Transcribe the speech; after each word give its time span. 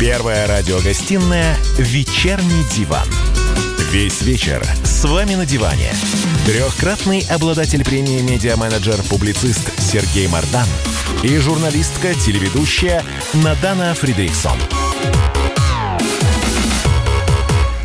Первая 0.00 0.48
радиогостинная 0.48 1.56
«Вечерний 1.78 2.64
диван». 2.74 3.06
Весь 3.92 4.22
вечер 4.22 4.60
с 4.82 5.04
вами 5.04 5.36
на 5.36 5.46
диване. 5.46 5.92
Трехкратный 6.44 7.24
обладатель 7.30 7.84
премии 7.84 8.20
«Медиа-менеджер-публицист» 8.20 9.80
Сергей 9.80 10.26
Мардан 10.26 10.66
и 11.22 11.38
журналистка-телеведущая 11.38 13.04
Надана 13.34 13.94
Фридриксон. 13.94 14.58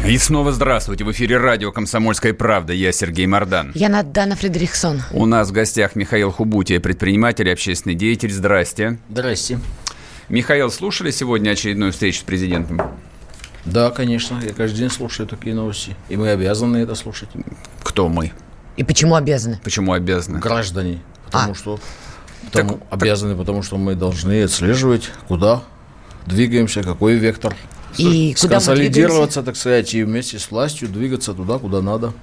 И 0.03 0.17
снова 0.17 0.51
здравствуйте. 0.51 1.03
В 1.03 1.11
эфире 1.11 1.37
радио 1.37 1.71
«Комсомольская 1.71 2.33
правда». 2.33 2.73
Я 2.73 2.91
Сергей 2.91 3.27
Мордан. 3.27 3.71
Я 3.75 3.89
Надана 3.89 4.35
Фредериксон. 4.35 5.03
У 5.11 5.27
нас 5.27 5.49
в 5.49 5.51
гостях 5.51 5.95
Михаил 5.95 6.31
Хубутия, 6.31 6.79
предприниматель 6.79 7.47
и 7.47 7.51
общественный 7.51 7.93
деятель. 7.93 8.31
Здрасте. 8.31 8.97
Здрасте. 9.11 9.59
Михаил, 10.29 10.69
слушали 10.71 11.09
сегодня 11.11 11.51
очередную 11.51 11.91
встречу 11.91 12.19
с 12.19 12.23
президентом? 12.23 12.79
Да, 13.65 13.89
конечно. 13.89 14.39
Я 14.43 14.53
каждый 14.53 14.77
день 14.77 14.89
слушаю 14.89 15.27
такие 15.27 15.55
новости. 15.55 15.95
И 16.07 16.17
мы 16.17 16.29
обязаны 16.29 16.77
это 16.77 16.95
слушать. 16.95 17.29
Кто 17.83 18.07
мы? 18.09 18.31
И 18.77 18.83
почему 18.83 19.15
обязаны? 19.15 19.59
Почему 19.63 19.93
обязаны? 19.93 20.39
Граждане. 20.39 20.99
Потому 21.25 21.51
А. 21.53 21.55
что 21.55 21.79
потому, 22.45 22.69
Так- 22.73 22.81
обязаны, 22.91 23.35
потому 23.35 23.63
что 23.63 23.77
мы 23.77 23.95
должны 23.95 24.43
отслеживать, 24.43 25.09
куда 25.27 25.63
двигаемся, 26.25 26.83
какой 26.83 27.15
вектор. 27.15 27.55
И 27.97 28.35
куда 28.39 28.55
мы 28.57 28.61
Сконсолидироваться, 28.61 29.41
так 29.41 29.55
сказать, 29.55 29.93
и 29.95 30.03
вместе 30.03 30.37
с 30.37 30.51
властью 30.51 30.89
двигаться 30.89 31.33
туда, 31.33 31.57
куда 31.57 31.81
надо. 31.81 32.13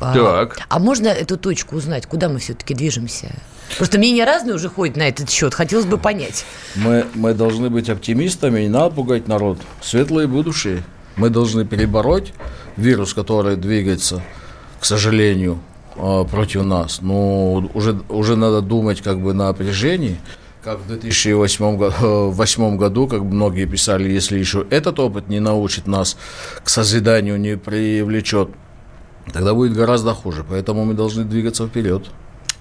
А, 0.00 0.14
Так. 0.14 0.58
А 0.68 0.78
можно 0.78 1.08
эту 1.08 1.36
точку 1.36 1.76
узнать, 1.76 2.06
куда 2.06 2.28
мы 2.28 2.38
все-таки 2.38 2.74
движемся? 2.74 3.30
Просто 3.76 3.98
мнения 3.98 4.24
разные 4.24 4.54
уже 4.54 4.68
ходят 4.68 4.96
на 4.96 5.08
этот 5.08 5.28
счет. 5.30 5.54
Хотелось 5.54 5.84
бы 5.86 5.98
понять. 5.98 6.44
Мы, 6.76 7.04
мы 7.14 7.34
должны 7.34 7.68
быть 7.68 7.90
оптимистами, 7.90 8.62
не 8.62 8.68
надо 8.68 8.94
пугать 8.94 9.28
народ. 9.28 9.58
Светлое 9.82 10.26
будущее. 10.26 10.82
Мы 11.16 11.30
должны 11.30 11.64
перебороть 11.66 12.32
вирус, 12.76 13.12
который 13.12 13.56
двигается, 13.56 14.22
к 14.80 14.84
сожалению, 14.84 15.58
э, 15.96 16.24
против 16.30 16.62
нас. 16.64 17.00
Но 17.02 17.54
уже, 17.74 18.00
уже 18.08 18.36
надо 18.36 18.60
думать 18.62 19.02
как 19.02 19.20
бы 19.20 19.34
на 19.34 19.48
опережении. 19.48 20.18
Как 20.64 20.78
в 20.80 20.86
2008 20.88 21.76
го- 21.76 21.86
э, 21.88 22.30
восьмом 22.30 22.76
году, 22.78 23.06
как 23.08 23.20
многие 23.22 23.66
писали, 23.66 24.08
если 24.10 24.38
еще 24.38 24.66
этот 24.70 24.98
опыт 25.00 25.28
не 25.28 25.40
научит 25.40 25.86
нас 25.86 26.16
к 26.64 26.68
созиданию, 26.68 27.38
не 27.38 27.56
привлечет, 27.56 28.50
тогда 29.32 29.54
будет 29.54 29.72
гораздо 29.74 30.14
хуже. 30.14 30.44
Поэтому 30.48 30.84
мы 30.84 30.94
должны 30.94 31.24
двигаться 31.24 31.66
вперед. 31.66 32.04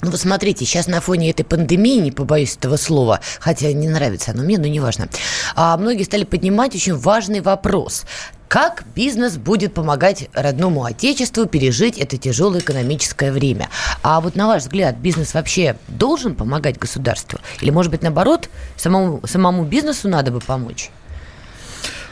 Ну, 0.01 0.11
вот 0.11 0.19
смотрите, 0.19 0.63
сейчас 0.63 0.87
на 0.87 1.01
фоне 1.01 1.31
этой 1.31 1.43
пандемии, 1.43 1.99
не 1.99 2.11
побоюсь 2.11 2.55
этого 2.55 2.77
слова, 2.77 3.19
хотя 3.39 3.73
не 3.73 3.87
нравится 3.87 4.31
оно 4.31 4.43
мне, 4.43 4.59
но 4.59 4.67
неважно, 4.67 5.09
а 5.55 5.75
многие 5.75 6.03
стали 6.03 6.23
поднимать 6.23 6.75
очень 6.75 6.95
важный 6.95 7.41
вопрос. 7.41 8.05
Как 8.47 8.85
бизнес 8.95 9.37
будет 9.37 9.73
помогать 9.73 10.29
родному 10.33 10.85
отечеству 10.85 11.47
пережить 11.47 11.97
это 11.97 12.15
тяжелое 12.17 12.59
экономическое 12.59 13.31
время? 13.31 13.69
А 14.03 14.21
вот 14.21 14.35
на 14.35 14.47
ваш 14.47 14.63
взгляд, 14.63 14.97
бизнес 14.97 15.33
вообще 15.33 15.75
должен 15.87 16.35
помогать 16.35 16.77
государству? 16.77 17.39
Или, 17.59 17.71
может 17.71 17.91
быть, 17.91 18.03
наоборот, 18.03 18.49
самому, 18.77 19.21
самому 19.25 19.65
бизнесу 19.65 20.07
надо 20.07 20.31
бы 20.31 20.39
помочь? 20.39 20.91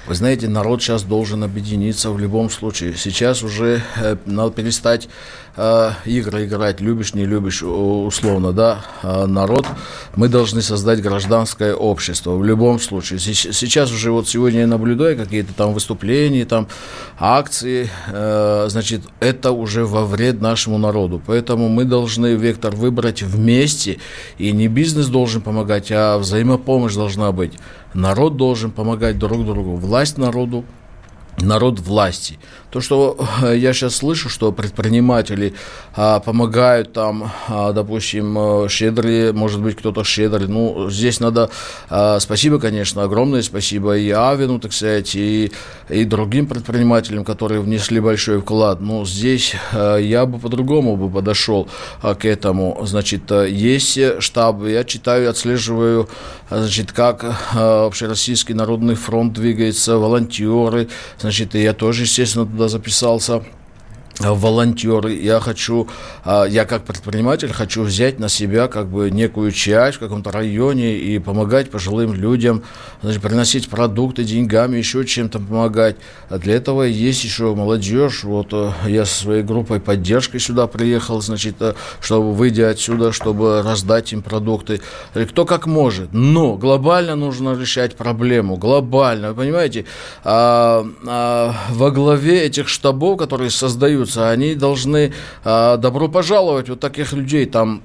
Вы 0.07 0.13
знаете, 0.13 0.47
народ 0.47 0.83
сейчас 0.83 1.01
должен 1.01 1.43
объединиться 1.43 2.11
в 2.11 2.19
любом 2.19 2.51
случае. 2.51 2.95
Сейчас 2.95 3.41
уже 3.41 3.81
э, 3.95 4.17
надо 4.27 4.51
перестать 4.51 5.09
э, 5.57 5.91
игры 6.05 6.45
играть, 6.45 6.81
любишь, 6.81 7.13
не 7.13 7.25
любишь, 7.25 7.63
условно, 7.63 8.51
да, 8.51 8.85
А 9.01 9.27
народ. 9.27 9.65
Мы 10.15 10.27
должны 10.27 10.61
создать 10.61 11.01
гражданское 11.01 11.73
общество 11.73 12.35
в 12.35 12.43
любом 12.43 12.79
случае. 12.79 13.19
Сейчас 13.19 13.91
уже 13.91 14.11
вот 14.11 14.27
сегодня 14.27 14.61
я 14.61 14.67
наблюдаю 14.67 15.17
какие-то 15.17 15.53
там 15.53 15.73
выступления, 15.73 16.45
там 16.45 16.67
акции, 17.19 17.89
э, 18.07 18.65
значит, 18.69 19.01
это 19.19 19.51
уже 19.51 19.85
во 19.85 20.05
вред 20.05 20.41
нашему 20.41 20.77
народу. 20.77 21.21
Поэтому 21.25 21.69
мы 21.69 21.85
должны 21.85 22.35
вектор 22.35 22.75
выбрать 22.75 23.21
вместе, 23.21 23.99
и 24.37 24.51
не 24.51 24.67
бизнес 24.67 25.07
должен 25.07 25.41
помогать, 25.41 25.91
а 25.91 26.17
взаимопомощь 26.17 26.95
должна 26.95 27.31
быть. 27.31 27.53
Народ 27.93 28.35
должен 28.37 28.71
помогать 28.71 29.17
друг 29.17 29.45
другу, 29.45 29.75
власть 29.75 30.17
народу, 30.17 30.65
народ 31.37 31.79
власти. 31.79 32.39
То, 32.75 32.81
что 32.81 33.17
э, 33.41 33.55
я 33.55 33.71
сейчас 33.71 33.95
слышу, 33.95 34.27
что 34.27 34.51
предприниматели 34.51 35.53
а, 35.95 36.19
помогают 36.19 36.91
там, 36.91 37.31
а, 37.47 37.71
допустим, 37.71 38.37
э, 38.37 38.67
щедрые, 38.67 39.31
может 39.31 39.61
быть, 39.61 39.77
кто-то 39.77 40.03
щедрый. 40.03 40.49
Ну, 40.49 40.89
здесь 40.89 41.21
надо, 41.21 41.49
а, 41.89 42.19
спасибо, 42.19 42.59
конечно, 42.59 43.03
огромное 43.03 43.43
спасибо 43.43 43.97
и 43.97 44.09
Авину, 44.09 44.59
так 44.59 44.73
сказать, 44.73 45.15
и, 45.15 45.53
и 45.87 46.03
другим 46.03 46.47
предпринимателям, 46.47 47.23
которые 47.23 47.61
внесли 47.61 48.01
большой 48.01 48.41
вклад. 48.41 48.81
Но 48.81 49.05
здесь 49.05 49.55
э, 49.71 49.99
я 50.01 50.25
бы 50.25 50.37
по-другому 50.37 50.97
бы 50.97 51.09
подошел 51.09 51.69
а, 52.01 52.13
к 52.13 52.25
этому. 52.25 52.77
Значит, 52.83 53.31
есть 53.31 53.97
штаб, 54.19 54.65
я 54.65 54.83
читаю, 54.83 55.29
отслеживаю, 55.29 56.09
а, 56.49 56.59
значит, 56.59 56.91
как 56.91 57.23
э, 57.23 57.85
Общероссийский 57.85 58.53
народный 58.53 58.95
фронт 58.95 59.31
двигается, 59.31 59.97
волонтеры, 59.97 60.89
значит, 61.17 61.55
я 61.55 61.71
тоже, 61.71 62.01
естественно, 62.01 62.45
туда 62.45 62.64
записался 62.67 63.43
волонтеры. 64.19 65.13
Я 65.13 65.39
хочу, 65.39 65.87
а, 66.23 66.45
я 66.45 66.65
как 66.65 66.83
предприниматель 66.83 67.51
хочу 67.51 67.83
взять 67.83 68.19
на 68.19 68.29
себя 68.29 68.67
как 68.67 68.87
бы 68.87 69.11
некую 69.11 69.51
часть 69.51 69.97
в 69.97 69.99
каком-то 69.99 70.31
районе 70.31 70.97
и 70.97 71.19
помогать 71.19 71.69
пожилым 71.69 72.13
людям, 72.13 72.63
значит, 73.01 73.21
приносить 73.21 73.69
продукты 73.69 74.23
деньгами, 74.23 74.77
еще 74.77 75.05
чем-то 75.05 75.39
помогать. 75.39 75.97
А 76.29 76.37
для 76.37 76.55
этого 76.55 76.83
есть 76.83 77.23
еще 77.23 77.53
молодежь. 77.55 78.23
Вот 78.23 78.47
э, 78.51 78.71
я 78.87 79.05
со 79.05 79.23
своей 79.23 79.43
группой 79.43 79.79
поддержкой 79.79 80.39
сюда 80.39 80.67
приехал, 80.67 81.21
значит, 81.21 81.55
э, 81.59 81.73
чтобы 81.99 82.33
выйдя 82.33 82.69
отсюда, 82.69 83.11
чтобы 83.11 83.61
раздать 83.61 84.13
им 84.13 84.21
продукты. 84.21 84.81
Э, 85.13 85.25
Кто 85.25 85.45
как 85.45 85.67
может. 85.67 86.13
Но 86.13 86.55
глобально 86.55 87.15
нужно 87.15 87.59
решать 87.59 87.95
проблему. 87.95 88.55
Глобально. 88.57 89.29
Вы 89.29 89.35
понимаете, 89.35 89.85
а, 90.23 90.85
а, 91.05 91.53
во 91.69 91.91
главе 91.91 92.43
этих 92.43 92.67
штабов, 92.67 93.17
которые 93.17 93.49
создаются, 94.05 94.29
они 94.29 94.55
должны 94.55 95.13
а, 95.43 95.77
добро 95.77 96.07
пожаловать 96.07 96.69
вот 96.69 96.79
таких 96.79 97.13
людей. 97.13 97.45
Там 97.45 97.81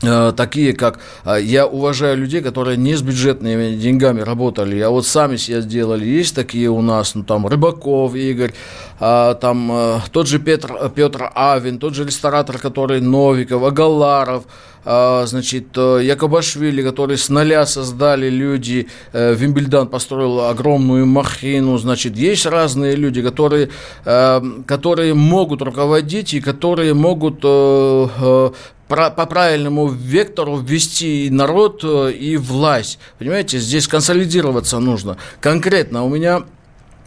такие 0.00 0.74
как 0.74 1.00
а, 1.24 1.36
я 1.36 1.66
уважаю 1.66 2.16
людей, 2.16 2.40
которые 2.40 2.76
не 2.76 2.94
с 2.94 3.02
бюджетными 3.02 3.74
деньгами 3.76 4.20
работали, 4.20 4.78
а 4.80 4.90
вот 4.90 5.06
сами 5.06 5.36
себе 5.36 5.60
сделали. 5.60 6.04
Есть 6.04 6.34
такие 6.34 6.70
у 6.70 6.80
нас, 6.82 7.14
ну 7.14 7.24
там 7.24 7.46
Рыбаков 7.46 8.14
Игорь, 8.14 8.54
а, 9.00 9.34
там 9.34 9.70
э, 9.72 10.00
тот 10.12 10.28
же 10.28 10.38
Петр, 10.38 10.90
Петр 10.94 11.30
Авин, 11.34 11.78
тот 11.78 11.94
же 11.94 12.04
ресторатор, 12.04 12.58
который 12.58 13.00
Новиков, 13.00 13.62
Агаларов, 13.62 14.44
а, 14.84 15.26
значит, 15.26 15.76
э, 15.76 16.00
Якобашвили, 16.02 16.82
которые 16.82 17.18
с 17.18 17.28
нуля 17.28 17.66
создали 17.66 18.30
люди, 18.30 18.88
э, 19.12 19.34
Вимбельдан 19.34 19.88
построил 19.88 20.46
огромную 20.46 21.04
махину, 21.06 21.76
значит, 21.78 22.16
есть 22.16 22.46
разные 22.46 22.96
люди, 22.96 23.20
которые, 23.20 23.68
э, 24.04 24.40
которые 24.66 25.14
могут 25.14 25.62
руководить 25.62 26.34
и 26.34 26.40
которые 26.40 26.94
могут 26.94 27.40
э, 27.42 28.08
э, 28.20 28.50
по 28.88 29.26
правильному 29.26 29.88
вектору 29.88 30.56
ввести 30.56 31.28
народ, 31.30 31.80
э, 31.84 32.12
и 32.12 32.36
власть. 32.36 32.98
Понимаете, 33.18 33.58
здесь 33.58 33.86
консолидироваться 33.86 34.78
нужно. 34.78 35.18
Конкретно 35.40 36.04
у 36.04 36.08
меня 36.08 36.44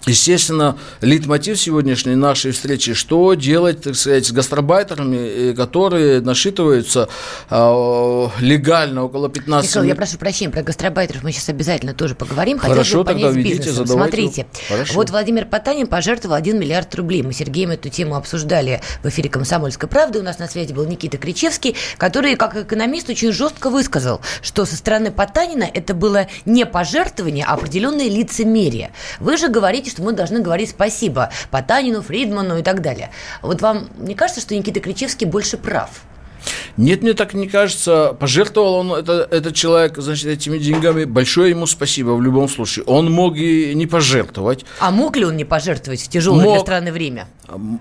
Естественно, 0.08 0.78
лейтмотив 1.02 1.60
сегодняшней 1.60 2.16
нашей 2.16 2.52
встречи, 2.52 2.94
что 2.96 3.36
делать, 3.36 3.84
так 3.84 3.96
сказать, 3.96 4.26
с 4.26 4.32
гастробайтерами, 4.32 5.52
э, 5.52 5.54
которые 5.54 6.22
нашитываются 6.22 7.08
э, 7.50 8.28
легально 8.40 9.04
около 9.04 9.30
15 9.30 9.70
Михаил, 9.70 9.86
я 9.86 9.96
прошу 9.96 10.18
прощения, 10.18 10.52
про 10.52 10.64
гастробайтеров 10.64 11.24
мы 11.24 11.32
сейчас 11.32 11.50
обязательно 11.50 11.94
тоже 11.94 12.16
поговорим. 12.16 12.58
Хотелось 12.58 12.78
Хорошо, 12.80 13.00
бы 13.00 13.06
понять 13.06 13.24
тогда 13.24 13.38
ведите, 13.38 13.58
бизнесом. 13.58 13.86
задавайте. 13.86 14.18
Смотрите, 14.18 14.48
Хорошо. 14.68 14.94
вот 14.96 15.10
Владимир 15.12 15.46
Потанин 15.46 15.86
пожертвовал 15.86 16.36
1 16.36 16.60
миллиард 16.60 16.96
рублей. 16.96 17.22
Мы 17.22 17.34
с 17.34 17.38
Сергеем 17.38 17.70
эту 17.70 17.90
тему 17.90 18.16
обсуждали 18.16 18.82
в 19.04 19.10
эфире 19.10 19.30
«Комсомольской 19.30 19.88
правды». 19.88 20.20
У 20.20 20.24
нас 20.24 20.40
на 20.40 20.48
связи 20.48 20.74
был 20.74 20.86
Никита 20.86 21.18
Кричевский, 21.18 21.76
который, 21.98 22.36
как 22.38 22.56
экономист, 22.56 23.10
очень 23.10 23.32
жестко 23.32 23.70
высказал, 23.70 24.22
что 24.42 24.66
со 24.66 24.76
стороны 24.76 25.12
Потанина 25.12 25.70
это 25.72 25.94
было 25.94 26.28
не 26.46 26.66
пожертвование, 26.66 27.46
а 27.48 27.54
определенное 27.54 28.10
лицемерие. 28.10 28.92
Вы 29.20 29.38
же 29.38 29.48
говорите, 29.48 29.91
что 29.92 30.02
мы 30.02 30.14
должны 30.14 30.40
говорить 30.40 30.72
спасибо 30.72 31.32
Потанину, 31.52 32.02
Фридману 32.02 32.58
и 32.58 32.64
так 32.64 32.82
далее. 32.82 33.12
Вот 33.42 33.62
вам 33.62 33.90
не 33.98 34.16
кажется, 34.16 34.42
что 34.42 34.56
Никита 34.56 34.80
Кричевский 34.80 35.28
больше 35.28 35.58
прав? 35.58 36.02
Нет, 36.78 37.02
мне 37.02 37.14
так 37.14 37.34
не 37.34 37.48
кажется. 37.48 38.16
Пожертвовал 38.20 38.74
он, 38.76 38.94
это, 38.94 39.28
этот 39.30 39.56
человек, 39.56 39.98
значит, 39.98 40.28
этими 40.28 40.58
деньгами. 40.58 41.06
Большое 41.06 41.50
ему 41.50 41.66
спасибо 41.66 42.12
в 42.12 42.22
любом 42.22 42.48
случае. 42.48 42.86
Он 42.86 43.12
мог 43.12 43.38
и 43.38 43.74
не 43.76 43.88
пожертвовать. 43.88 44.66
А 44.80 44.92
мог 44.92 45.16
ли 45.18 45.26
он 45.26 45.38
не 45.38 45.46
пожертвовать 45.46 46.02
в 46.02 46.08
тяжелое 46.08 46.44
мог. 46.44 46.54
для 46.54 46.62
страны 46.62 46.92
время? 46.92 47.28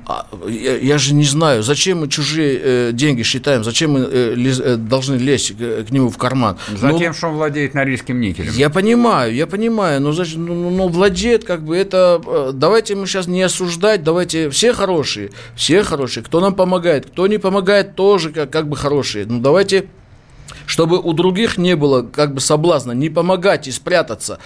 А, 0.06 0.26
я, 0.48 0.76
я 0.76 0.98
же 0.98 1.14
не 1.14 1.24
знаю, 1.24 1.62
зачем 1.62 2.00
мы 2.00 2.08
чужие 2.08 2.60
э, 2.62 2.90
деньги 2.92 3.22
считаем, 3.22 3.62
зачем 3.62 3.92
мы 3.92 4.00
э, 4.00 4.34
лез, 4.34 4.58
э, 4.58 4.76
должны 4.76 5.14
лезть 5.14 5.56
к, 5.56 5.84
к 5.84 5.90
нему 5.90 6.08
в 6.08 6.18
карман. 6.18 6.58
Затем, 6.68 7.08
ну, 7.08 7.12
что 7.12 7.28
он 7.28 7.34
владеет 7.34 7.74
норильским 7.74 8.20
никелем. 8.20 8.52
Я 8.52 8.70
понимаю, 8.70 9.32
я 9.32 9.46
понимаю, 9.46 10.00
но, 10.00 10.12
значит, 10.12 10.38
ну, 10.38 10.54
ну, 10.54 10.70
ну, 10.70 10.88
владеет 10.88 11.44
как 11.44 11.62
бы 11.62 11.76
это... 11.76 12.20
Э, 12.26 12.50
давайте 12.52 12.96
мы 12.96 13.06
сейчас 13.06 13.28
не 13.28 13.42
осуждать, 13.42 14.02
давайте 14.02 14.50
все 14.50 14.72
хорошие, 14.72 15.30
все 15.54 15.84
хорошие. 15.84 16.24
Кто 16.24 16.40
нам 16.40 16.54
помогает, 16.54 17.06
кто 17.06 17.28
не 17.28 17.38
помогает, 17.38 17.94
тоже 17.94 18.30
как, 18.30 18.49
как 18.50 18.68
бы 18.68 18.76
хорошие. 18.76 19.26
Ну 19.26 19.40
давайте 19.40 19.88
чтобы 20.70 20.98
у 21.00 21.12
других 21.12 21.58
не 21.58 21.74
было 21.76 22.02
как 22.02 22.32
бы 22.34 22.40
соблазна 22.40 22.92
не 22.92 23.08
помогать 23.08 23.66
и 23.66 23.72
спрятаться. 23.72 24.38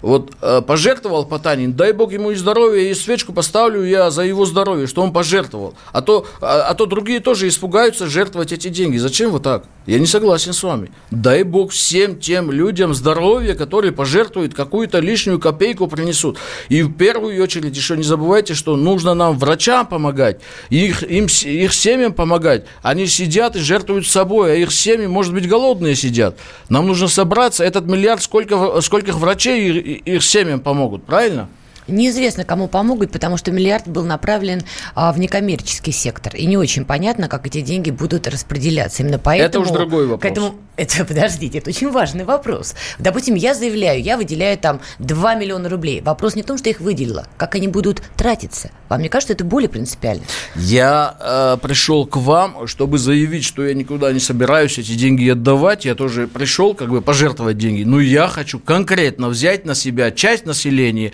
Вот 0.00 0.32
э, 0.40 0.62
пожертвовал 0.62 1.24
Потанин, 1.24 1.72
дай 1.72 1.92
бог 1.92 2.12
ему 2.12 2.30
и 2.30 2.34
здоровья, 2.36 2.88
и 2.88 2.94
свечку 2.94 3.32
поставлю 3.32 3.82
я 3.82 4.10
за 4.10 4.22
его 4.22 4.46
здоровье, 4.46 4.86
что 4.86 5.02
он 5.02 5.12
пожертвовал. 5.12 5.74
А 5.92 6.00
то, 6.00 6.26
а, 6.40 6.62
а 6.68 6.74
то 6.74 6.86
другие 6.86 7.20
тоже 7.20 7.48
испугаются 7.48 8.06
жертвовать 8.06 8.52
эти 8.52 8.68
деньги. 8.68 8.96
Зачем 8.96 9.30
вот 9.30 9.42
так? 9.42 9.64
Я 9.86 9.98
не 9.98 10.06
согласен 10.06 10.52
с 10.52 10.62
вами. 10.62 10.90
Дай 11.10 11.42
бог 11.42 11.72
всем 11.72 12.18
тем 12.18 12.52
людям 12.52 12.94
здоровья, 12.94 13.54
которые 13.54 13.92
пожертвуют 13.92 14.54
какую-то 14.54 15.00
лишнюю 15.00 15.40
копейку 15.40 15.88
принесут. 15.88 16.38
И 16.68 16.82
в 16.82 16.92
первую 16.92 17.42
очередь 17.42 17.76
еще 17.76 17.96
не 17.96 18.04
забывайте, 18.04 18.54
что 18.54 18.76
нужно 18.76 19.14
нам 19.14 19.36
врачам 19.36 19.86
помогать, 19.86 20.40
их, 20.70 21.02
им, 21.02 21.26
их 21.26 21.74
семьям 21.74 22.12
помогать. 22.12 22.64
Они 22.82 23.06
сидят 23.06 23.56
и 23.56 23.60
жертвуют 23.60 24.06
собой, 24.06 24.52
а 24.52 24.54
их 24.54 24.72
семьи, 24.72 25.06
может 25.06 25.34
быть, 25.34 25.48
голодные 25.48 25.96
сидят. 25.96 26.38
Нам 26.68 26.86
нужно 26.86 27.08
собраться, 27.08 27.64
этот 27.64 27.86
миллиард, 27.86 28.22
сколько, 28.22 28.80
сколько 28.80 29.12
врачей 29.12 29.70
их 29.70 30.22
семьям 30.22 30.60
помогут, 30.60 31.04
правильно? 31.04 31.48
Неизвестно, 31.88 32.44
кому 32.44 32.68
помогут, 32.68 33.10
потому 33.10 33.36
что 33.36 33.50
миллиард 33.50 33.88
был 33.88 34.04
направлен 34.04 34.62
а, 34.94 35.12
в 35.12 35.18
некоммерческий 35.18 35.92
сектор. 35.92 36.36
И 36.36 36.46
не 36.46 36.56
очень 36.56 36.84
понятно, 36.84 37.28
как 37.28 37.46
эти 37.46 37.60
деньги 37.60 37.90
будут 37.90 38.28
распределяться. 38.28 39.02
Именно 39.02 39.18
поэтому... 39.18 39.64
Это 39.64 39.72
уж 39.72 39.76
другой 39.76 40.06
вопрос. 40.06 40.20
Поэтому, 40.22 40.54
это, 40.76 41.04
подождите, 41.08 41.58
это 41.58 41.70
очень 41.70 41.90
важный 41.90 42.24
вопрос. 42.24 42.74
Допустим, 42.98 43.34
я 43.34 43.54
заявляю, 43.54 44.02
я 44.02 44.16
выделяю 44.16 44.58
там 44.58 44.80
2 44.98 45.34
миллиона 45.34 45.68
рублей. 45.68 46.00
Вопрос 46.00 46.34
не 46.34 46.42
в 46.42 46.46
том, 46.46 46.58
что 46.58 46.68
я 46.68 46.74
их 46.74 46.80
выделила, 46.80 47.26
как 47.36 47.54
они 47.54 47.68
будут 47.68 48.02
тратиться. 48.16 48.70
Вам 48.88 49.02
не 49.02 49.08
кажется, 49.08 49.32
это 49.32 49.44
более 49.44 49.68
принципиально? 49.68 50.22
Я 50.54 51.16
э, 51.18 51.56
пришел 51.62 52.06
к 52.06 52.16
вам, 52.16 52.66
чтобы 52.66 52.98
заявить, 52.98 53.44
что 53.44 53.64
я 53.64 53.74
никуда 53.74 54.12
не 54.12 54.20
собираюсь 54.20 54.78
эти 54.78 54.92
деньги 54.92 55.28
отдавать. 55.28 55.84
Я 55.84 55.94
тоже 55.94 56.26
пришел 56.26 56.74
как 56.74 56.90
бы 56.90 57.00
пожертвовать 57.00 57.58
деньги. 57.58 57.84
Но 57.84 58.00
я 58.00 58.28
хочу 58.28 58.58
конкретно 58.58 59.28
взять 59.28 59.64
на 59.64 59.74
себя 59.74 60.10
часть 60.10 60.46
населения, 60.46 61.12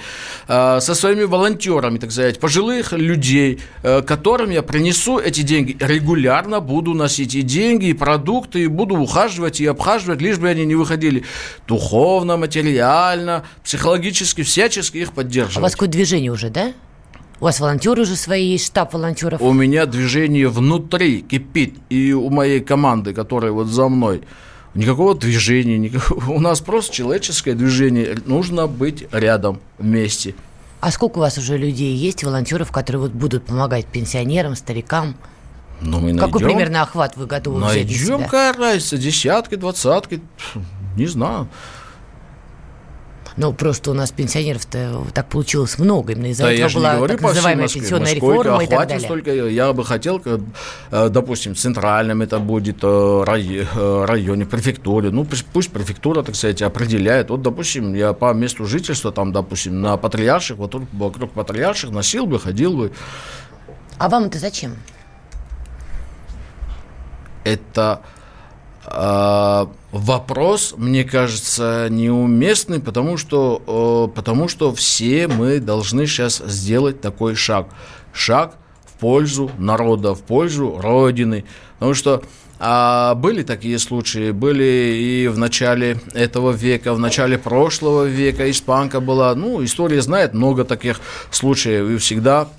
э, 0.49 0.81
со 0.81 0.95
своими 0.95 1.25
волонтерами, 1.25 1.99
так 1.99 2.11
сказать, 2.11 2.41
пожилых 2.41 2.93
людей, 2.93 3.61
э, 3.83 4.03
которым 4.03 4.51
я 4.51 4.63
принесу 4.63 5.19
эти 5.19 5.43
деньги. 5.43 5.77
Регулярно 5.81 6.61
буду 6.61 6.95
носить 6.95 7.35
и 7.35 7.43
деньги, 7.43 7.87
и 7.87 7.93
продукты, 7.93 8.65
и 8.65 8.67
буду 8.67 8.97
ухаживать 8.97 9.58
и 9.61 9.67
обхаживать, 9.67 10.21
лишь 10.21 10.39
бы 10.39 10.49
они 10.49 10.65
не 10.65 10.75
выходили 10.75 11.25
духовно, 11.67 12.37
материально, 12.37 13.45
психологически, 13.65 14.43
всячески 14.43 14.99
их 14.99 15.13
поддерживать. 15.13 15.57
А 15.57 15.61
у 15.61 15.63
вас 15.63 15.73
какое 15.73 15.89
движение 15.89 16.31
уже, 16.31 16.51
да? 16.51 16.73
У 17.41 17.45
вас 17.45 17.61
волонтеры 17.61 18.03
уже 18.03 18.17
свои, 18.17 18.47
есть 18.47 18.67
штаб 18.67 18.93
волонтеров? 18.95 19.41
У 19.41 19.53
меня 19.53 19.87
движение 19.87 20.49
внутри 20.49 21.21
кипит. 21.21 21.77
И 21.89 22.13
у 22.13 22.31
моей 22.31 22.61
команды, 22.61 23.15
которая 23.15 23.53
вот 23.53 23.69
за 23.69 23.89
мной, 23.89 24.23
никакого 24.75 25.15
движения. 25.15 25.79
Никакого... 25.79 26.31
У 26.33 26.41
нас 26.41 26.61
просто 26.61 26.95
человеческое 26.95 27.55
движение. 27.55 28.19
Нужно 28.27 28.67
быть 28.67 29.07
рядом, 29.13 29.61
вместе. 29.79 30.35
А 30.81 30.91
сколько 30.91 31.19
у 31.19 31.21
вас 31.21 31.39
уже 31.39 31.57
людей 31.57 31.95
есть, 31.95 32.23
волонтеров, 32.23 32.71
которые 32.71 33.03
вот 33.03 33.13
будут 33.13 33.45
помогать 33.45 33.87
пенсионерам, 33.87 34.55
старикам? 34.55 35.17
Ну, 35.81 36.01
мы 36.01 36.17
Какой 36.17 36.41
найдем, 36.41 36.49
примерно 36.49 36.83
охват 36.83 37.17
вы 37.17 37.27
готовы 37.27 37.61
найдем, 37.61 37.87
взять 37.87 38.09
Найдем, 38.09 38.25
какая 38.25 38.53
разница, 38.53 38.99
десятки, 38.99 39.55
двадцатки, 39.55 40.21
не 40.97 41.07
знаю. 41.07 41.49
Ну, 43.39 43.53
просто 43.53 43.93
у 43.93 43.95
нас 43.95 44.11
пенсионеров-то 44.11 45.05
так 45.15 45.29
получилось 45.29 45.79
много. 45.79 46.13
Именно 46.13 46.33
из-за 46.33 46.43
да 46.43 46.53
этого 46.53 46.75
была 46.75 46.97
говорю, 46.97 47.15
так 47.15 47.23
называемая 47.23 47.69
пенсионная 47.69 48.15
реформа 48.15 48.65
и 48.65 48.67
так 48.67 48.89
далее. 48.89 49.01
Столько, 49.01 49.33
я 49.33 49.73
бы 49.73 49.85
хотел, 49.85 50.21
э, 50.25 51.09
допустим, 51.09 51.55
в 51.55 51.59
центральном 51.59 52.21
это 52.21 52.41
будет 52.41 52.79
э, 52.83 52.87
э, 52.89 54.05
районе, 54.07 54.45
префектуре. 54.45 55.11
Ну, 55.11 55.25
пусть 55.25 55.71
префектура, 55.71 56.25
так 56.25 56.35
сказать, 56.35 56.63
определяет. 56.63 57.31
Вот, 57.31 57.43
допустим, 57.43 57.95
я 57.95 58.13
по 58.13 58.33
месту 58.33 58.67
жительства, 58.67 59.13
там, 59.13 59.33
допустим, 59.33 59.81
на 59.81 59.97
патриарших, 59.97 60.57
вот 60.57 60.75
вокруг 60.93 61.31
патриарших 61.31 61.91
носил 61.91 62.27
бы, 62.27 62.41
ходил 62.41 62.77
бы. 62.77 62.93
А 63.99 64.09
вам 64.09 64.25
это 64.25 64.41
зачем? 64.41 64.73
Это 67.49 68.03
а, 68.85 69.71
вопрос, 69.93 70.75
мне 70.77 71.05
кажется, 71.05 71.89
неуместный, 71.91 72.81
потому 72.81 73.17
что, 73.17 74.11
потому 74.15 74.49
что 74.49 74.75
все 74.75 75.29
мы 75.29 75.61
должны 75.61 76.07
сейчас 76.07 76.43
сделать 76.47 77.01
такой 77.01 77.35
шаг. 77.35 77.69
Шаг 78.13 78.55
в 78.87 78.99
пользу 78.99 79.51
народа, 79.59 80.15
в 80.15 80.23
пользу 80.23 80.79
Родины. 80.81 81.45
Потому 81.75 81.95
что 81.95 82.23
а 82.61 83.15
были 83.15 83.45
такие 83.45 83.79
случаи, 83.79 84.33
были 84.33 84.97
и 84.97 85.29
в 85.29 85.39
начале 85.39 86.01
этого 86.13 86.51
века, 86.51 86.93
в 86.93 86.99
начале 86.99 87.39
прошлого 87.39 88.05
века 88.05 88.51
испанка 88.51 88.99
была. 88.99 89.33
Ну, 89.37 89.63
история 89.63 90.03
знает 90.03 90.35
много 90.35 90.65
таких 90.65 91.01
случаев, 91.31 91.89
и 91.89 91.97
всегда 91.99 92.49
Э, 92.49 92.58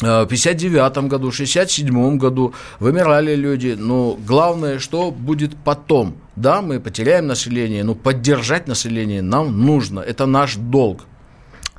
в 0.00 0.26
59 0.26 1.08
году, 1.08 1.32
67 1.32 2.18
году 2.18 2.54
вымирали 2.80 3.34
люди. 3.34 3.76
Но 3.78 4.18
главное, 4.26 4.78
что 4.78 5.10
будет 5.10 5.56
потом. 5.56 6.16
Да, 6.36 6.60
мы 6.60 6.80
потеряем 6.80 7.26
население, 7.26 7.82
но 7.84 7.94
поддержать 7.94 8.68
население 8.68 9.22
нам 9.22 9.64
нужно. 9.64 10.00
Это 10.00 10.26
наш 10.26 10.56
долг. 10.56 11.02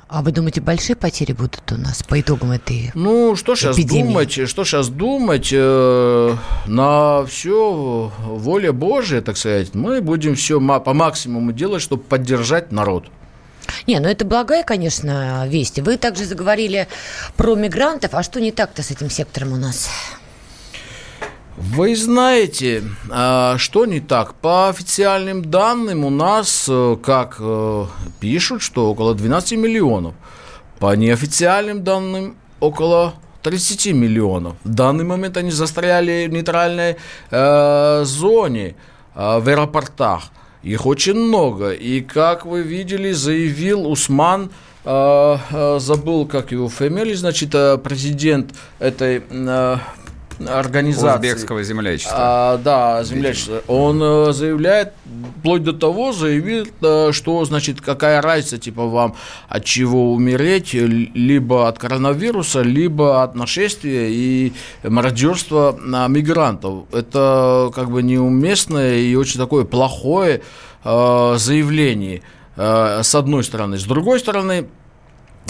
А 0.08 0.22
вы 0.22 0.32
думаете, 0.32 0.62
большие 0.62 0.96
потери 0.96 1.32
будут 1.32 1.70
у 1.70 1.76
нас 1.76 2.02
по 2.02 2.18
итогам 2.18 2.52
этой 2.52 2.90
Ну, 2.94 3.36
что 3.36 3.54
сейчас 3.54 3.76
думать, 3.76 4.48
что 4.48 4.64
сейчас 4.64 4.88
думать, 4.88 5.50
э, 5.52 6.34
на 6.66 7.26
все 7.26 8.10
воля 8.18 8.72
Божия, 8.72 9.20
так 9.20 9.36
сказать, 9.36 9.74
мы 9.74 10.00
будем 10.00 10.34
все 10.34 10.58
по 10.80 10.94
максимуму 10.94 11.52
делать, 11.52 11.82
чтобы 11.82 12.02
поддержать 12.04 12.72
народ. 12.72 13.08
Не, 13.86 14.00
ну 14.00 14.08
это 14.08 14.24
благая, 14.24 14.64
конечно, 14.64 15.46
весть. 15.46 15.78
Вы 15.78 15.96
также 15.96 16.24
заговорили 16.24 16.88
про 17.36 17.54
мигрантов. 17.54 18.14
А 18.14 18.22
что 18.22 18.40
не 18.40 18.52
так-то 18.52 18.82
с 18.82 18.90
этим 18.90 19.10
сектором 19.10 19.52
у 19.52 19.56
нас? 19.56 19.88
Вы 21.56 21.96
знаете, 21.96 22.84
а, 23.10 23.58
что 23.58 23.84
не 23.84 24.00
так? 24.00 24.34
По 24.34 24.68
официальным 24.68 25.44
данным 25.44 26.04
у 26.04 26.10
нас, 26.10 26.66
э, 26.68 26.96
как 27.02 27.38
э, 27.40 27.86
пишут, 28.20 28.62
что 28.62 28.88
около 28.90 29.12
12 29.12 29.58
миллионов. 29.58 30.14
По 30.78 30.94
неофициальным 30.94 31.82
данным, 31.82 32.36
около 32.60 33.14
30 33.42 33.92
миллионов. 33.92 34.56
В 34.62 34.68
данный 34.68 35.04
момент 35.04 35.36
они 35.36 35.50
застряли 35.50 36.26
в 36.28 36.32
нейтральной 36.32 36.96
э, 37.30 38.02
зоне, 38.04 38.76
э, 39.14 39.38
в 39.40 39.48
аэропортах. 39.48 40.30
Их 40.62 40.86
очень 40.86 41.14
много. 41.14 41.72
И, 41.72 42.00
как 42.00 42.44
вы 42.46 42.62
видели, 42.62 43.12
заявил 43.12 43.86
Усман, 43.86 44.50
э, 44.84 45.78
забыл, 45.78 46.26
как 46.26 46.52
его 46.52 46.68
фамилия, 46.68 47.16
значит, 47.16 47.54
э, 47.54 47.78
президент 47.78 48.54
этой 48.78 49.22
э, 49.28 49.76
организации. 50.46 51.16
Узбекского 51.16 51.62
землячества. 51.62 52.16
А, 52.16 52.56
да, 52.58 53.02
землячества. 53.04 53.62
Он 53.66 54.00
э, 54.02 54.32
заявляет, 54.32 54.92
вплоть 55.40 55.62
до 55.62 55.72
того 55.72 56.12
заявил, 56.12 56.66
э, 56.80 57.10
что, 57.12 57.44
значит, 57.44 57.80
какая 57.80 58.22
разница, 58.22 58.58
типа, 58.58 58.86
вам 58.86 59.14
от 59.48 59.64
чего 59.64 60.12
умереть, 60.12 60.74
либо 60.74 61.68
от 61.68 61.78
коронавируса, 61.78 62.62
либо 62.62 63.22
от 63.22 63.34
нашествия 63.34 64.08
и 64.08 64.52
мародерства 64.82 65.76
на 65.80 66.06
мигрантов. 66.08 66.84
Это 66.92 67.70
как 67.74 67.90
бы 67.90 68.02
неуместное 68.02 68.96
и 68.96 69.14
очень 69.14 69.38
такое 69.38 69.64
плохое 69.64 70.42
э, 70.84 71.34
заявление, 71.36 72.22
с 72.56 73.14
одной 73.14 73.44
стороны. 73.44 73.78
С 73.78 73.84
другой 73.84 74.18
стороны, 74.18 74.66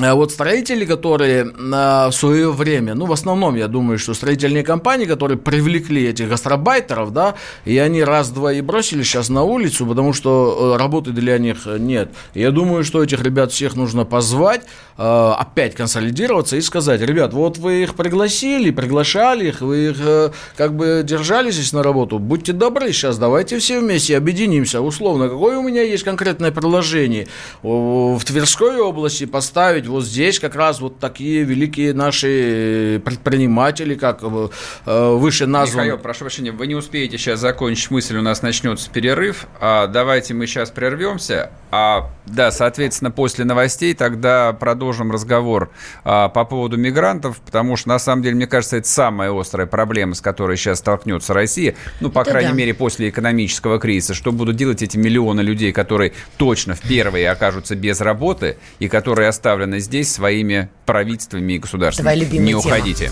а 0.00 0.14
вот 0.14 0.30
строители, 0.30 0.84
которые 0.84 1.44
в 1.44 2.12
свое 2.12 2.52
время, 2.52 2.94
ну, 2.94 3.06
в 3.06 3.12
основном, 3.12 3.56
я 3.56 3.66
думаю, 3.66 3.98
что 3.98 4.14
строительные 4.14 4.62
компании, 4.62 5.06
которые 5.06 5.38
привлекли 5.38 6.06
этих 6.06 6.28
гастробайтеров, 6.28 7.12
да, 7.12 7.34
и 7.64 7.76
они 7.78 8.04
раз-два 8.04 8.52
и 8.52 8.60
бросили 8.60 9.02
сейчас 9.02 9.28
на 9.28 9.42
улицу, 9.42 9.86
потому 9.86 10.12
что 10.12 10.74
э, 10.74 10.78
работы 10.78 11.10
для 11.10 11.38
них 11.38 11.66
нет. 11.66 12.12
Я 12.34 12.52
думаю, 12.52 12.84
что 12.84 13.02
этих 13.02 13.22
ребят 13.22 13.50
всех 13.50 13.74
нужно 13.74 14.04
позвать, 14.04 14.62
э, 14.98 15.32
опять 15.36 15.74
консолидироваться 15.74 16.56
и 16.56 16.60
сказать, 16.60 17.00
ребят, 17.00 17.32
вот 17.32 17.58
вы 17.58 17.82
их 17.82 17.96
пригласили, 17.96 18.70
приглашали 18.70 19.48
их, 19.48 19.62
вы 19.62 19.90
их 19.90 19.96
э, 20.00 20.30
как 20.56 20.76
бы 20.76 21.02
держали 21.04 21.50
здесь 21.50 21.72
на 21.72 21.82
работу, 21.82 22.20
будьте 22.20 22.52
добры 22.52 22.92
сейчас, 22.92 23.18
давайте 23.18 23.58
все 23.58 23.80
вместе 23.80 24.16
объединимся, 24.16 24.80
условно, 24.80 25.28
какое 25.28 25.58
у 25.58 25.62
меня 25.62 25.82
есть 25.82 26.04
конкретное 26.04 26.52
предложение 26.52 27.26
в 27.62 28.20
Тверской 28.24 28.78
области 28.78 29.26
поставить 29.26 29.87
вот 29.88 30.04
здесь 30.04 30.38
как 30.38 30.54
раз 30.54 30.80
вот 30.80 30.98
такие 30.98 31.44
великие 31.44 31.94
наши 31.94 33.00
предприниматели, 33.04 33.94
как 33.94 34.22
э, 34.22 34.48
э, 34.86 35.10
выше 35.14 35.46
названы. 35.46 35.86
Михаил, 35.86 35.98
прошу 35.98 36.20
прощения, 36.20 36.52
вы 36.52 36.66
не 36.66 36.74
успеете 36.74 37.18
сейчас 37.18 37.40
закончить 37.40 37.90
мысль, 37.90 38.16
у 38.16 38.22
нас 38.22 38.42
начнется 38.42 38.90
перерыв. 38.90 39.46
А 39.60 39.86
давайте 39.86 40.34
мы 40.34 40.46
сейчас 40.46 40.70
прервемся. 40.70 41.50
А, 41.70 42.10
да, 42.26 42.50
соответственно, 42.50 43.10
после 43.10 43.44
новостей 43.44 43.94
тогда 43.94 44.52
продолжим 44.52 45.12
разговор 45.12 45.70
а, 46.04 46.28
по 46.28 46.44
поводу 46.44 46.78
мигрантов, 46.78 47.38
потому 47.40 47.76
что, 47.76 47.90
на 47.90 47.98
самом 47.98 48.22
деле, 48.22 48.36
мне 48.36 48.46
кажется, 48.46 48.78
это 48.78 48.88
самая 48.88 49.38
острая 49.38 49.66
проблема, 49.66 50.14
с 50.14 50.20
которой 50.20 50.56
сейчас 50.56 50.78
столкнется 50.78 51.34
Россия, 51.34 51.74
ну, 52.00 52.10
по 52.10 52.20
это 52.20 52.30
крайней 52.30 52.50
да. 52.50 52.54
мере, 52.54 52.74
после 52.74 53.10
экономического 53.10 53.78
кризиса. 53.78 54.14
Что 54.14 54.32
будут 54.32 54.56
делать 54.56 54.82
эти 54.82 54.96
миллионы 54.96 55.42
людей, 55.42 55.72
которые 55.72 56.12
точно 56.36 56.74
в 56.74 56.80
первые 56.80 57.30
окажутся 57.30 57.74
без 57.76 58.00
работы 58.00 58.56
и 58.78 58.88
которые 58.88 59.28
оставлены 59.28 59.77
здесь 59.80 60.12
своими 60.12 60.70
правительствами 60.86 61.54
и 61.54 61.58
государствами. 61.58 62.14
Не 62.38 62.48
тема. 62.50 62.58
уходите. 62.58 63.10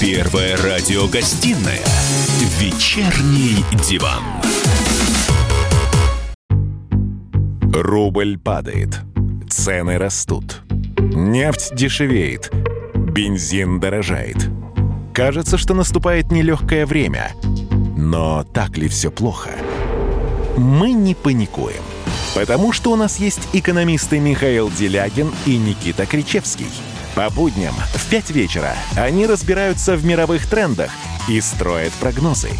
Первая 0.00 0.56
радиогостинная 0.58 1.80
«Вечерний 2.58 3.64
диван». 3.88 4.22
Рубль 7.72 8.38
падает, 8.38 9.00
цены 9.48 9.98
растут, 9.98 10.62
нефть 10.98 11.74
дешевеет, 11.74 12.52
бензин 12.94 13.80
дорожает. 13.80 14.36
Кажется, 15.14 15.56
что 15.56 15.74
наступает 15.74 16.30
нелегкое 16.30 16.86
время. 16.86 17.30
Но 17.96 18.44
так 18.44 18.76
ли 18.76 18.88
все 18.88 19.10
плохо? 19.10 19.50
Мы 20.56 20.92
не 20.92 21.14
паникуем. 21.14 21.82
Потому 22.34 22.72
что 22.72 22.90
у 22.90 22.96
нас 22.96 23.18
есть 23.18 23.40
экономисты 23.52 24.18
Михаил 24.18 24.70
Делягин 24.70 25.32
и 25.46 25.56
Никита 25.56 26.04
Кричевский. 26.04 26.66
По 27.14 27.30
будням 27.30 27.74
в 27.94 28.10
5 28.10 28.30
вечера 28.30 28.74
они 28.96 29.26
разбираются 29.26 29.96
в 29.96 30.04
мировых 30.04 30.48
трендах 30.48 30.90
и 31.28 31.40
строят 31.40 31.92
прогнозы. 31.94 32.50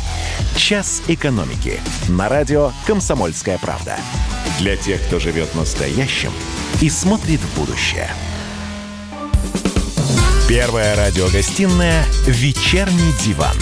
«Час 0.56 1.02
экономики» 1.08 1.80
на 2.08 2.28
радио 2.28 2.70
«Комсомольская 2.86 3.58
правда». 3.58 3.96
Для 4.60 4.76
тех, 4.76 5.02
кто 5.02 5.18
живет 5.18 5.52
настоящим 5.56 6.30
и 6.80 6.88
смотрит 6.88 7.40
в 7.40 7.58
будущее. 7.58 8.08
Первая 10.48 10.94
радиогостинная 10.94 12.04
«Вечерний 12.26 13.12
диван». 13.24 13.56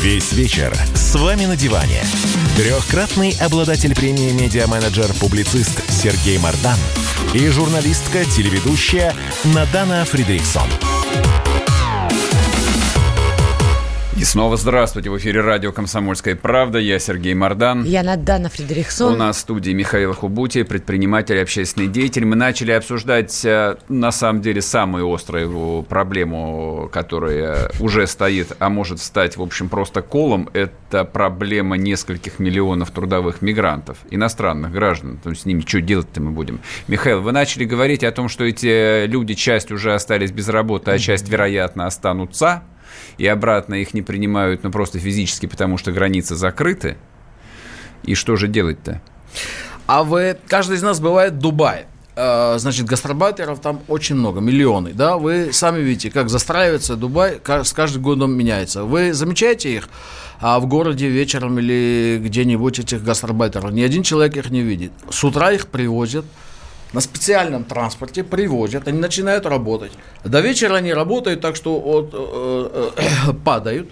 Весь 0.00 0.32
вечер 0.32 0.74
с 0.94 1.14
вами 1.14 1.44
на 1.44 1.56
диване. 1.56 2.02
Трехкратный 2.56 3.36
обладатель 3.38 3.94
премии 3.94 4.32
«Медиа-менеджер-публицист» 4.32 5.92
Сергей 5.92 6.38
Мардан 6.38 6.78
и 7.34 7.46
журналистка-телеведущая 7.48 9.14
Надана 9.44 10.06
Фридриксон. 10.06 10.70
И 14.18 14.24
снова 14.24 14.56
здравствуйте. 14.56 15.10
В 15.10 15.18
эфире 15.18 15.42
радио 15.42 15.72
«Комсомольская 15.72 16.36
правда». 16.36 16.78
Я 16.78 16.98
Сергей 16.98 17.34
Мордан. 17.34 17.84
Я 17.84 18.02
Надана 18.02 18.48
Фредериксон. 18.48 19.12
У 19.12 19.16
нас 19.16 19.36
в 19.36 19.40
студии 19.40 19.72
Михаил 19.72 20.14
Хубути, 20.14 20.62
предприниматель, 20.62 21.38
общественный 21.38 21.86
деятель. 21.86 22.24
Мы 22.24 22.34
начали 22.34 22.72
обсуждать, 22.72 23.44
э, 23.44 23.76
на 23.90 24.10
самом 24.12 24.40
деле, 24.40 24.62
самую 24.62 25.12
острую 25.12 25.82
проблему, 25.82 26.88
которая 26.90 27.70
уже 27.78 28.06
стоит, 28.06 28.56
а 28.58 28.70
может 28.70 29.00
стать, 29.00 29.36
в 29.36 29.42
общем, 29.42 29.68
просто 29.68 30.00
колом. 30.00 30.48
Это 30.54 31.04
проблема 31.04 31.76
нескольких 31.76 32.38
миллионов 32.38 32.92
трудовых 32.92 33.42
мигрантов, 33.42 33.98
иностранных 34.10 34.72
граждан. 34.72 35.18
То 35.22 35.28
есть 35.28 35.42
с 35.42 35.44
ними 35.44 35.60
что 35.60 35.82
делать-то 35.82 36.22
мы 36.22 36.30
будем? 36.30 36.60
Михаил, 36.88 37.20
вы 37.20 37.32
начали 37.32 37.66
говорить 37.66 38.02
о 38.02 38.10
том, 38.12 38.30
что 38.30 38.44
эти 38.44 39.04
люди, 39.04 39.34
часть 39.34 39.70
уже 39.70 39.92
остались 39.92 40.30
без 40.30 40.48
работы, 40.48 40.90
а 40.90 40.98
часть, 40.98 41.28
вероятно, 41.28 41.84
останутся 41.84 42.62
и 43.18 43.26
обратно 43.26 43.74
их 43.74 43.94
не 43.94 44.02
принимают, 44.02 44.62
ну, 44.62 44.70
просто 44.70 44.98
физически, 44.98 45.46
потому 45.46 45.78
что 45.78 45.92
границы 45.92 46.36
закрыты. 46.36 46.96
И 48.04 48.14
что 48.14 48.36
же 48.36 48.48
делать-то? 48.48 49.00
А 49.86 50.02
вы, 50.02 50.36
каждый 50.48 50.76
из 50.76 50.82
нас 50.82 51.00
бывает 51.00 51.34
в 51.34 51.38
Дубае. 51.38 51.86
Э, 52.16 52.56
значит, 52.58 52.86
гастробайтеров 52.86 53.60
там 53.60 53.82
очень 53.88 54.16
много, 54.16 54.40
миллионы, 54.40 54.92
да, 54.92 55.16
вы 55.16 55.52
сами 55.52 55.80
видите, 55.80 56.10
как 56.10 56.28
застраивается 56.28 56.96
Дубай, 56.96 57.40
с 57.46 57.72
каждым 57.72 58.02
годом 58.02 58.32
меняется. 58.32 58.84
Вы 58.84 59.12
замечаете 59.12 59.74
их 59.74 59.88
а 60.40 60.60
в 60.60 60.66
городе 60.66 61.08
вечером 61.08 61.58
или 61.58 62.20
где-нибудь 62.22 62.78
этих 62.78 63.02
гастробайтеров? 63.02 63.72
Ни 63.72 63.82
один 63.82 64.02
человек 64.02 64.36
их 64.36 64.50
не 64.50 64.60
видит. 64.60 64.92
С 65.10 65.24
утра 65.24 65.52
их 65.52 65.66
привозят, 65.68 66.26
на 66.92 67.00
специальном 67.00 67.64
транспорте 67.64 68.24
привозят, 68.24 68.88
они 68.88 68.98
начинают 68.98 69.46
работать. 69.46 69.92
До 70.24 70.40
вечера 70.40 70.76
они 70.76 70.92
работают 70.92 71.40
так, 71.40 71.56
что 71.56 71.78
вот, 71.78 72.10
э, 72.12 72.90
э, 72.96 73.32
падают. 73.44 73.88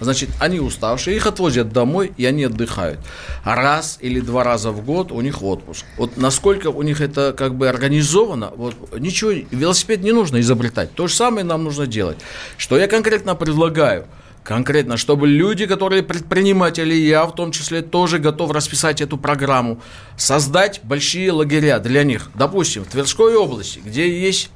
Значит, 0.00 0.30
они 0.40 0.58
уставшие, 0.58 1.16
их 1.16 1.28
отвозят 1.28 1.72
домой, 1.72 2.12
и 2.16 2.24
они 2.26 2.44
отдыхают. 2.44 2.98
Раз 3.44 3.98
или 4.00 4.18
два 4.18 4.42
раза 4.42 4.72
в 4.72 4.84
год 4.84 5.12
у 5.12 5.20
них 5.20 5.42
отпуск. 5.42 5.84
Вот 5.96 6.16
насколько 6.16 6.68
у 6.68 6.82
них 6.82 7.00
это 7.00 7.32
как 7.32 7.54
бы 7.54 7.68
организовано, 7.68 8.50
вот 8.56 8.74
ничего, 8.98 9.30
велосипед 9.30 10.02
не 10.02 10.10
нужно 10.10 10.40
изобретать. 10.40 10.92
То 10.94 11.06
же 11.06 11.14
самое 11.14 11.44
нам 11.44 11.62
нужно 11.62 11.86
делать. 11.86 12.18
Что 12.56 12.76
я 12.78 12.88
конкретно 12.88 13.36
предлагаю– 13.36 14.06
Конкретно, 14.44 14.96
чтобы 14.96 15.28
люди, 15.28 15.66
которые 15.66 16.02
предприниматели, 16.02 16.94
я 16.94 17.26
в 17.26 17.34
том 17.34 17.52
числе 17.52 17.80
тоже 17.80 18.18
готов 18.18 18.50
расписать 18.50 19.00
эту 19.00 19.16
программу, 19.16 19.80
создать 20.16 20.80
большие 20.82 21.30
лагеря 21.30 21.78
для 21.78 22.02
них. 22.02 22.30
Допустим, 22.34 22.84
в 22.84 22.88
Тверской 22.88 23.36
области, 23.36 23.78
где 23.78 24.20
есть 24.20 24.50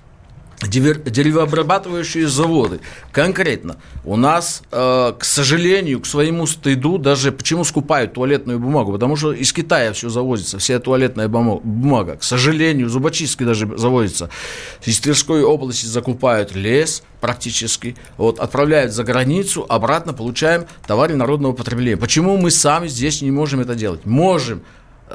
деревообрабатывающие 0.63 2.27
заводы. 2.29 2.81
Конкретно, 3.13 3.77
у 4.05 4.17
нас, 4.17 4.63
э, 4.73 5.13
к 5.19 5.25
сожалению, 5.25 6.01
к 6.01 6.07
своему 6.07 6.47
стыду, 6.47 6.99
даже 6.99 7.33
почему 7.33 7.65
скупают 7.65 8.15
туалетную 8.15 8.59
бумагу, 8.59 8.93
потому 8.93 9.17
что 9.17 9.33
из 9.33 9.53
Китая 9.53 9.93
все 9.93 10.09
завозится, 10.09 10.59
вся 10.59 10.79
туалетная 10.79 11.29
бумага. 11.29 12.17
К 12.17 12.23
сожалению, 12.23 12.89
зубочистки 12.89 13.43
даже 13.43 13.77
завозится. 13.77 14.31
Из 14.85 14.99
Тверской 15.01 15.43
области 15.43 15.87
закупают 15.87 16.55
лес 16.55 17.03
практически, 17.21 17.97
вот, 18.17 18.39
отправляют 18.39 18.93
за 18.93 19.05
границу, 19.05 19.67
обратно 19.69 20.13
получаем 20.13 20.67
товары 20.87 21.17
народного 21.17 21.53
потребления. 21.53 21.97
Почему 21.97 22.37
мы 22.37 22.51
сами 22.51 22.89
здесь 22.89 23.23
не 23.23 23.31
можем 23.31 23.61
это 23.61 23.75
делать? 23.75 24.07
Можем 24.07 24.63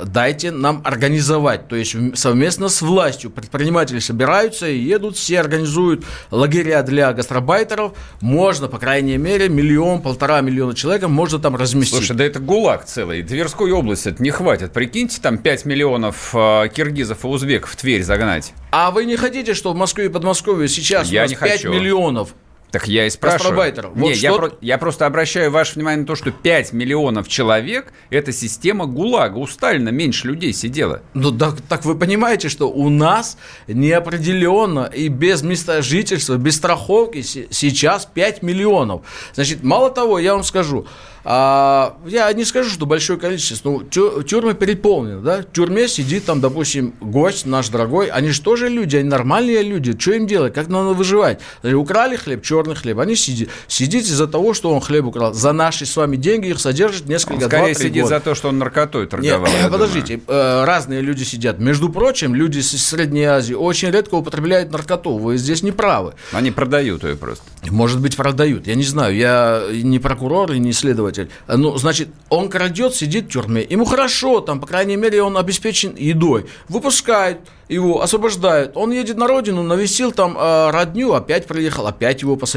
дайте 0.06 0.52
нам 0.52 0.82
организовать. 0.84 1.68
То 1.68 1.76
есть 1.76 1.96
совместно 2.16 2.70
с 2.70 2.82
властью 2.82 3.30
предприниматели 3.32 4.00
собираются 4.00 4.68
и 4.68 4.78
едут, 4.78 5.18
все 5.18 5.40
организуют 5.40 6.06
лагеря 6.32 6.84
для 6.84 7.14
гастробайтеров. 7.14 7.94
Можно, 8.22 8.68
по 8.68 8.78
крайней 8.80 9.18
мере, 9.18 9.50
миллион, 9.50 10.02
полтора 10.02 10.42
миллиона 10.42 10.74
человек 10.76 11.08
можно 11.08 11.40
там 11.40 11.56
разместить. 11.56 11.98
Слушай, 11.98 12.16
да 12.16 12.24
это 12.24 12.40
ГУЛАГ 12.40 12.86
целый. 12.86 13.24
Тверской 13.24 13.72
области 13.72 14.10
это 14.10 14.22
не 14.22 14.32
хватит. 14.32 14.72
Прикиньте, 14.74 15.20
там 15.22 15.38
5 15.38 15.66
миллионов 15.66 16.34
э, 16.34 16.70
киргизов 16.74 17.24
и 17.26 17.28
узбеков 17.28 17.72
в 17.72 17.76
Тверь 17.76 18.04
загнать. 18.04 18.54
А 18.72 18.92
вы 18.92 19.06
не 19.06 19.16
хотите, 19.18 19.54
что 19.54 19.74
в 19.74 19.76
Москве 19.76 20.06
и 20.06 20.10
Подмосковье 20.10 20.68
сейчас 20.68 21.10
Я 21.10 21.22
у 21.22 21.24
нас 21.24 21.32
не 21.32 21.38
5 21.38 21.52
хочу. 21.52 21.74
миллионов 21.74 22.34
так 22.72 22.88
я 22.88 23.06
и 23.06 23.10
спрашиваю. 23.10 23.56
Вот 23.94 23.96
Не, 23.96 24.14
я, 24.14 24.34
про, 24.34 24.52
я 24.62 24.78
просто 24.78 25.06
обращаю 25.06 25.52
ваше 25.52 25.76
внимание 25.76 26.02
на 26.02 26.08
то, 26.08 26.16
что 26.16 26.32
5 26.32 26.72
миллионов 26.72 27.28
человек– 27.28 27.92
это 28.10 28.32
система 28.32 28.86
ГУЛАГа. 28.86 29.38
У 29.38 29.46
Сталина 29.46 29.90
меньше 29.90 30.28
людей 30.28 30.54
сидело. 30.54 31.02
Ну, 31.14 31.32
так, 31.32 31.62
так 31.68 31.84
вы 31.84 31.96
понимаете, 31.96 32.48
что 32.48 32.72
у 32.72 32.90
нас 32.90 33.38
неопределенно 33.68 34.86
и 34.86 35.10
без 35.10 35.44
места 35.44 35.82
жительства, 35.82 36.38
без 36.38 36.56
страховки 36.56 37.22
сейчас 37.22 38.06
5 38.06 38.42
миллионов. 38.42 39.02
Значит, 39.34 39.64
мало 39.64 39.90
того, 39.92 40.18
я 40.20 40.34
вам 40.34 40.44
скажу, 40.44 40.88
а, 41.24 41.98
я 42.06 42.32
не 42.34 42.46
скажу, 42.46 42.70
что 42.72 42.86
большое 42.86 43.20
количество, 43.20 43.70
но 43.70 43.84
тюрьмы 44.24 44.56
переполнены, 44.56 45.22
да, 45.22 45.42
в 45.42 45.52
тюрьме 45.52 45.88
сидит 45.88 46.26
там, 46.26 46.42
допустим, 46.42 46.96
гость 47.00 47.46
наш 47.46 47.70
дорогой, 47.70 48.08
они 48.08 48.30
же 48.30 48.42
тоже 48.42 48.70
люди, 48.70 48.98
они 48.98 49.08
нормальные 49.08 49.62
люди, 49.62 49.98
что 49.98 50.14
им 50.14 50.26
делать, 50.26 50.54
как 50.54 50.68
надо 50.68 50.94
выживать? 50.94 51.40
Украли 51.64 52.16
хлеб, 52.16 52.44
что 52.44 52.61
черный 52.62 52.76
хлеб. 52.76 53.00
Они 53.00 53.16
сидят, 53.16 53.50
сидят 53.68 54.04
из-за 54.04 54.28
того, 54.28 54.54
что 54.54 54.72
он 54.74 54.82
хлеб 54.82 55.06
украл. 55.06 55.34
За 55.34 55.52
наши 55.52 55.86
с 55.86 55.96
вами 55.96 56.16
деньги 56.16 56.48
их 56.48 56.60
содержат 56.60 57.08
несколько, 57.08 57.46
Скорее 57.46 57.76
сидит 57.76 58.04
года. 58.04 58.16
за 58.16 58.20
то, 58.22 58.36
что 58.36 58.50
он 58.50 58.58
наркотой 58.60 59.08
торговал. 59.08 59.52
Нет, 59.52 59.72
подождите, 59.72 60.18
думаю. 60.18 60.66
разные 60.66 61.02
люди 61.02 61.24
сидят. 61.24 61.60
Между 61.60 61.90
прочим, 61.90 62.36
люди 62.36 62.60
из 62.60 62.72
Средней 62.86 63.26
Азии 63.26 63.54
очень 63.54 63.90
редко 63.90 64.16
употребляют 64.16 64.72
наркоту. 64.72 65.18
Вы 65.18 65.38
здесь 65.38 65.64
не 65.64 65.72
правы. 65.72 66.14
Они 66.32 66.52
продают 66.52 67.04
ее 67.04 67.16
просто. 67.16 67.44
Может 67.70 68.00
быть, 68.00 68.16
продают. 68.16 68.68
Я 68.68 68.76
не 68.76 68.84
знаю. 68.84 69.16
Я 69.16 69.64
не 69.72 70.00
прокурор 70.00 70.52
и 70.52 70.60
не 70.60 70.74
следователь. 70.74 71.30
Ну, 71.48 71.78
значит, 71.78 72.10
он 72.30 72.50
крадет, 72.50 72.96
сидит 72.96 73.26
в 73.26 73.30
тюрьме. 73.30 73.66
Ему 73.68 73.86
хорошо, 73.86 74.42
там, 74.42 74.60
по 74.60 74.68
крайней 74.68 74.96
мере, 74.96 75.22
он 75.24 75.38
обеспечен 75.38 75.96
едой. 75.96 76.46
Выпускают 76.70 77.40
его, 77.72 78.02
освобождают. 78.02 78.76
Он 78.76 78.92
едет 78.92 79.18
на 79.18 79.28
родину, 79.28 79.64
навестил 79.64 80.12
там 80.12 80.38
э, 80.38 80.72
родню, 80.72 81.14
опять 81.14 81.48
приехал, 81.48 81.88
опять 81.88 82.22
его 82.22 82.36
посадили. 82.36 82.51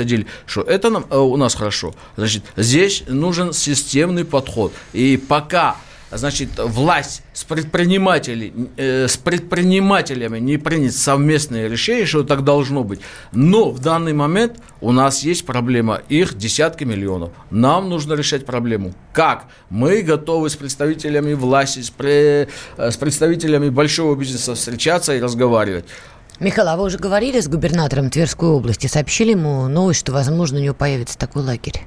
Что 0.47 0.63
это 0.63 0.91
нам, 0.91 1.07
э, 1.11 1.17
у 1.17 1.37
нас 1.37 1.55
хорошо. 1.55 1.95
Значит, 2.17 2.45
здесь 2.57 3.05
нужен 3.07 3.53
системный 3.53 4.25
подход. 4.25 4.73
И 4.93 5.17
пока 5.17 5.77
значит, 6.17 6.51
власть 6.59 7.23
с, 7.33 7.45
предпринимателей, 7.45 8.53
э, 8.77 9.09
с 9.09 9.17
предпринимателями 9.17 10.39
не 10.39 10.57
принят 10.57 10.95
совместное 10.95 11.69
решение, 11.69 12.07
что 12.07 12.23
так 12.23 12.45
должно 12.45 12.85
быть. 12.85 13.01
Но 13.33 13.71
в 13.71 13.81
данный 13.81 14.13
момент 14.13 14.59
у 14.81 14.93
нас 14.93 15.23
есть 15.23 15.45
проблема, 15.45 16.03
их 16.09 16.37
десятки 16.37 16.85
миллионов. 16.85 17.31
Нам 17.51 17.89
нужно 17.89 18.15
решать 18.15 18.47
проблему. 18.47 18.95
Как? 19.13 19.47
Мы 19.71 20.03
готовы 20.03 20.51
с 20.51 20.57
представителями 20.57 21.35
власти, 21.35 21.81
с, 21.81 21.91
пре, 21.91 22.49
э, 22.77 22.91
с 22.91 22.97
представителями 22.97 23.69
большого 23.69 24.15
бизнеса 24.15 24.55
встречаться 24.55 25.15
и 25.15 25.21
разговаривать. 25.21 25.85
Михаил, 26.41 26.69
а 26.69 26.77
вы 26.77 26.85
уже 26.85 26.99
говорили 26.99 27.39
с 27.41 27.47
губернатором 27.47 28.11
Тверской 28.11 28.49
области, 28.49 28.89
сообщили 28.89 29.31
ему 29.31 29.69
новость, 29.69 30.01
что, 30.01 30.13
возможно, 30.13 30.59
у 30.59 30.63
него 30.63 30.75
появится 30.75 31.17
такой 31.17 31.45
лагерь? 31.45 31.83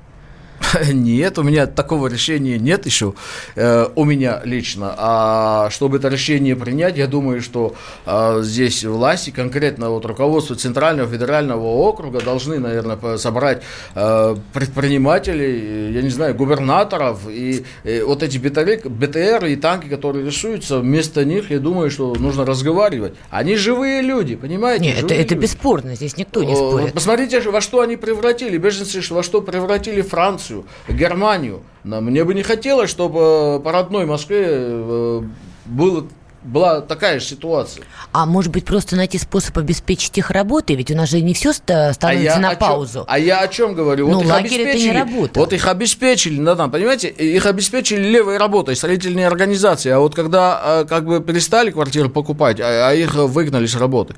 Нет, 0.91 1.37
у 1.37 1.43
меня 1.43 1.67
такого 1.67 2.07
решения 2.07 2.57
нет 2.57 2.85
еще, 2.85 3.13
э, 3.55 3.87
у 3.95 4.05
меня 4.05 4.41
лично. 4.43 4.93
А 4.97 5.69
чтобы 5.69 5.97
это 5.97 6.09
решение 6.09 6.55
принять, 6.55 6.97
я 6.97 7.07
думаю, 7.07 7.41
что 7.41 7.75
э, 8.05 8.41
здесь 8.43 8.83
власти, 8.83 9.29
конкретно 9.29 9.89
вот 9.89 10.05
руководство 10.05 10.55
Центрального 10.55 11.09
федерального 11.09 11.65
округа 11.65 12.21
должны, 12.21 12.59
наверное, 12.59 13.17
собрать 13.17 13.63
э, 13.95 14.35
предпринимателей, 14.53 15.93
я 15.93 16.01
не 16.01 16.09
знаю, 16.09 16.35
губернаторов 16.35 17.27
и 17.29 17.65
э, 17.83 18.03
вот 18.03 18.23
эти 18.23 18.37
БТР, 18.37 18.89
БТР 18.89 19.45
и 19.45 19.55
танки, 19.55 19.87
которые 19.87 20.25
рисуются, 20.25 20.79
вместо 20.79 21.25
них, 21.25 21.51
я 21.51 21.59
думаю, 21.59 21.91
что 21.91 22.13
нужно 22.15 22.45
разговаривать. 22.45 23.13
Они 23.29 23.55
живые 23.55 24.01
люди, 24.01 24.35
понимаете? 24.35 24.85
Нет, 24.85 25.03
это, 25.03 25.13
это 25.13 25.35
бесспорно, 25.35 25.95
здесь 25.95 26.17
никто 26.17 26.43
не 26.43 26.55
спорит. 26.55 26.93
Посмотрите, 26.93 27.39
во 27.41 27.61
что 27.61 27.81
они 27.81 27.95
превратили, 27.95 28.57
беженцы, 28.57 29.01
во 29.13 29.23
что 29.23 29.41
превратили 29.41 30.01
Францию 30.01 30.46
Францию, 30.47 30.65
Германию. 30.87 31.61
Мне 31.83 32.23
бы 32.23 32.33
не 32.33 32.43
хотелось, 32.43 32.89
чтобы 32.89 33.19
э, 33.19 33.59
по 33.63 33.71
родной 33.71 34.05
Москве 34.05 34.45
э, 34.47 35.21
было 35.65 36.05
была 36.43 36.79
такая 36.79 37.19
же 37.19 37.25
ситуация. 37.25 37.83
А 38.13 38.25
может 38.25 38.53
быть, 38.53 38.63
просто 38.63 38.95
найти 38.95 39.17
способ 39.17 39.57
обеспечить 39.57 40.17
их 40.17 40.31
работой? 40.31 40.77
Ведь 40.77 40.89
у 40.91 40.95
нас 40.95 41.09
же 41.09 41.19
не 41.19 41.33
все 41.33 41.51
становится 41.51 42.35
а 42.35 42.39
на 42.39 42.55
паузу. 42.55 42.99
Чем, 42.99 43.05
а 43.05 43.19
я 43.19 43.41
о 43.41 43.47
чем 43.49 43.73
говорю? 43.73 44.07
Ну, 44.07 44.19
вот 44.19 44.27
лагерь 44.27 44.61
это 44.61 44.77
не 44.77 44.91
работа. 44.91 45.39
Вот 45.39 45.51
их 45.51 45.67
обеспечили, 45.67 46.41
да, 46.41 46.55
там, 46.55 46.71
понимаете, 46.71 47.09
их 47.09 47.45
обеспечили 47.45 48.01
левой 48.01 48.37
работой, 48.37 48.77
строительные 48.77 49.27
организации. 49.27 49.89
А 49.89 49.99
вот 49.99 50.15
когда 50.15 50.61
э, 50.63 50.85
как 50.87 51.05
бы 51.05 51.19
перестали 51.19 51.71
квартиры 51.71 52.07
покупать, 52.07 52.61
а, 52.61 52.89
а 52.89 52.93
их 52.93 53.15
выгнали 53.15 53.65
с 53.65 53.75
работы. 53.75 54.15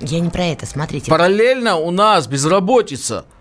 Я 0.00 0.20
не 0.20 0.28
про 0.28 0.44
это, 0.44 0.66
смотрите. 0.66 1.10
Параллельно 1.10 1.76
у 1.76 1.90
нас 1.90 2.26
безработица– 2.26 3.24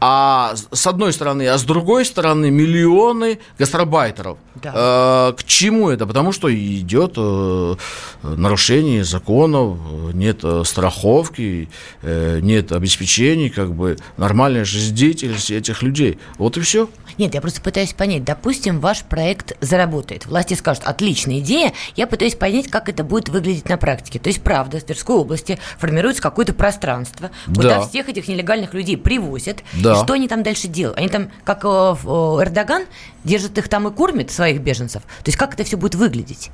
а 0.00 0.54
с 0.72 0.86
одной 0.86 1.12
стороны, 1.12 1.46
а 1.46 1.58
с 1.58 1.62
другой 1.62 2.04
стороны 2.04 2.50
миллионы 2.50 3.38
гастробайтеров. 3.58 4.38
Да. 4.54 5.30
Э, 5.30 5.32
к 5.36 5.44
чему 5.44 5.90
это? 5.90 6.06
Потому 6.06 6.32
что 6.32 6.52
идет 6.54 7.14
э, 7.16 7.76
нарушение 8.22 9.04
законов, 9.04 9.78
нет 10.14 10.40
э, 10.42 10.62
страховки, 10.64 11.68
нет 12.02 12.72
обеспечений 12.72 13.50
как 13.50 13.74
бы 13.74 13.98
нормальной 14.16 14.64
жизнедеятельности 14.64 15.52
этих 15.52 15.82
людей. 15.82 16.18
Вот 16.38 16.56
и 16.56 16.60
все. 16.60 16.88
Нет, 17.18 17.34
я 17.34 17.40
просто 17.40 17.60
пытаюсь 17.60 17.92
понять. 17.92 18.24
Допустим, 18.24 18.80
ваш 18.80 19.02
проект 19.02 19.56
заработает. 19.60 20.26
Власти 20.26 20.54
скажут, 20.54 20.84
отличная 20.84 21.40
идея. 21.40 21.72
Я 21.96 22.06
пытаюсь 22.06 22.34
понять, 22.34 22.68
как 22.68 22.88
это 22.88 23.04
будет 23.04 23.28
выглядеть 23.28 23.68
на 23.68 23.76
практике. 23.76 24.18
То 24.18 24.28
есть, 24.28 24.42
правда, 24.42 24.78
в 24.78 24.84
Тверской 24.84 25.16
области 25.16 25.58
формируется 25.78 26.22
какое-то 26.22 26.54
пространство, 26.54 27.30
куда 27.46 27.76
да. 27.76 27.80
всех 27.82 28.08
этих 28.08 28.28
нелегальных 28.28 28.72
людей 28.72 28.96
привозят. 28.96 29.58
Да. 29.74 29.89
И 29.92 30.04
что 30.04 30.14
они 30.14 30.28
там 30.28 30.42
дальше 30.42 30.68
делают? 30.68 30.98
Они 30.98 31.08
там, 31.08 31.30
как 31.44 31.64
э, 31.64 31.68
Эрдоган, 31.68 32.84
держат 33.24 33.58
их 33.58 33.68
там 33.68 33.88
и 33.88 33.90
кормят, 33.90 34.30
своих 34.30 34.60
беженцев. 34.60 35.02
То 35.02 35.28
есть, 35.28 35.38
как 35.38 35.54
это 35.54 35.64
все 35.64 35.76
будет 35.76 35.94
выглядеть? 35.94 36.50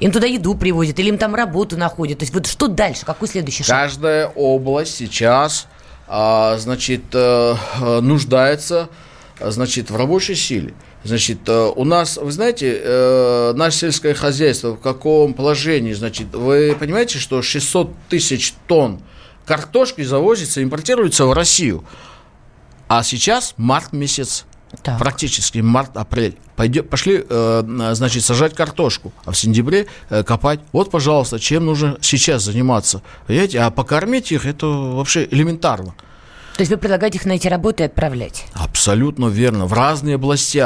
Им 0.00 0.10
туда 0.10 0.26
еду 0.26 0.54
привозят, 0.54 0.98
или 0.98 1.08
им 1.08 1.18
там 1.18 1.34
работу 1.34 1.76
находят. 1.76 2.18
То 2.18 2.24
есть 2.24 2.34
вот 2.34 2.46
что 2.46 2.68
дальше? 2.68 3.04
Какой 3.04 3.28
следующий 3.28 3.62
шаг? 3.62 3.76
Каждая 3.76 4.26
область 4.28 4.96
сейчас, 4.96 5.68
а, 6.08 6.56
значит, 6.58 7.02
э, 7.12 7.54
нуждается 8.00 8.88
значит, 9.40 9.90
в 9.90 9.96
рабочей 9.96 10.34
силе. 10.34 10.74
Значит, 11.04 11.38
э, 11.46 11.72
у 11.74 11.84
нас, 11.84 12.16
вы 12.16 12.32
знаете, 12.32 12.80
э, 12.82 13.52
наше 13.54 13.78
сельское 13.78 14.14
хозяйство 14.14 14.72
в 14.72 14.80
каком 14.80 15.34
положении? 15.34 15.92
Значит, 15.92 16.34
вы 16.34 16.76
понимаете, 16.78 17.18
что 17.18 17.42
600 17.42 17.90
тысяч 18.08 18.54
тонн 18.66 19.00
картошки 19.44 20.02
завозится, 20.02 20.62
импортируется 20.62 21.26
в 21.26 21.32
Россию. 21.32 21.84
А 22.88 23.02
сейчас 23.02 23.54
март 23.56 23.92
месяц, 23.92 24.44
так. 24.82 24.98
практически 24.98 25.58
март-апрель. 25.58 26.36
Пойдем, 26.56 26.84
пошли, 26.84 27.24
э, 27.28 27.90
значит, 27.92 28.24
сажать 28.24 28.54
картошку, 28.54 29.12
а 29.24 29.32
в 29.32 29.36
сентябре 29.36 29.86
копать. 30.08 30.60
Вот, 30.72 30.90
пожалуйста, 30.90 31.38
чем 31.38 31.66
нужно 31.66 31.98
сейчас 32.00 32.42
заниматься. 32.42 33.02
Понимаете, 33.26 33.60
а 33.60 33.70
покормить 33.70 34.32
их, 34.32 34.46
это 34.46 34.66
вообще 34.66 35.26
элементарно. 35.30 35.94
То 36.54 36.62
есть 36.62 36.70
вы 36.70 36.78
предлагаете 36.78 37.18
их 37.18 37.26
найти 37.26 37.48
работу 37.48 37.82
и 37.82 37.86
отправлять? 37.86 38.46
Абсолютно 38.54 39.26
верно. 39.26 39.66
В 39.66 39.74
разные 39.74 40.16
области. 40.16 40.64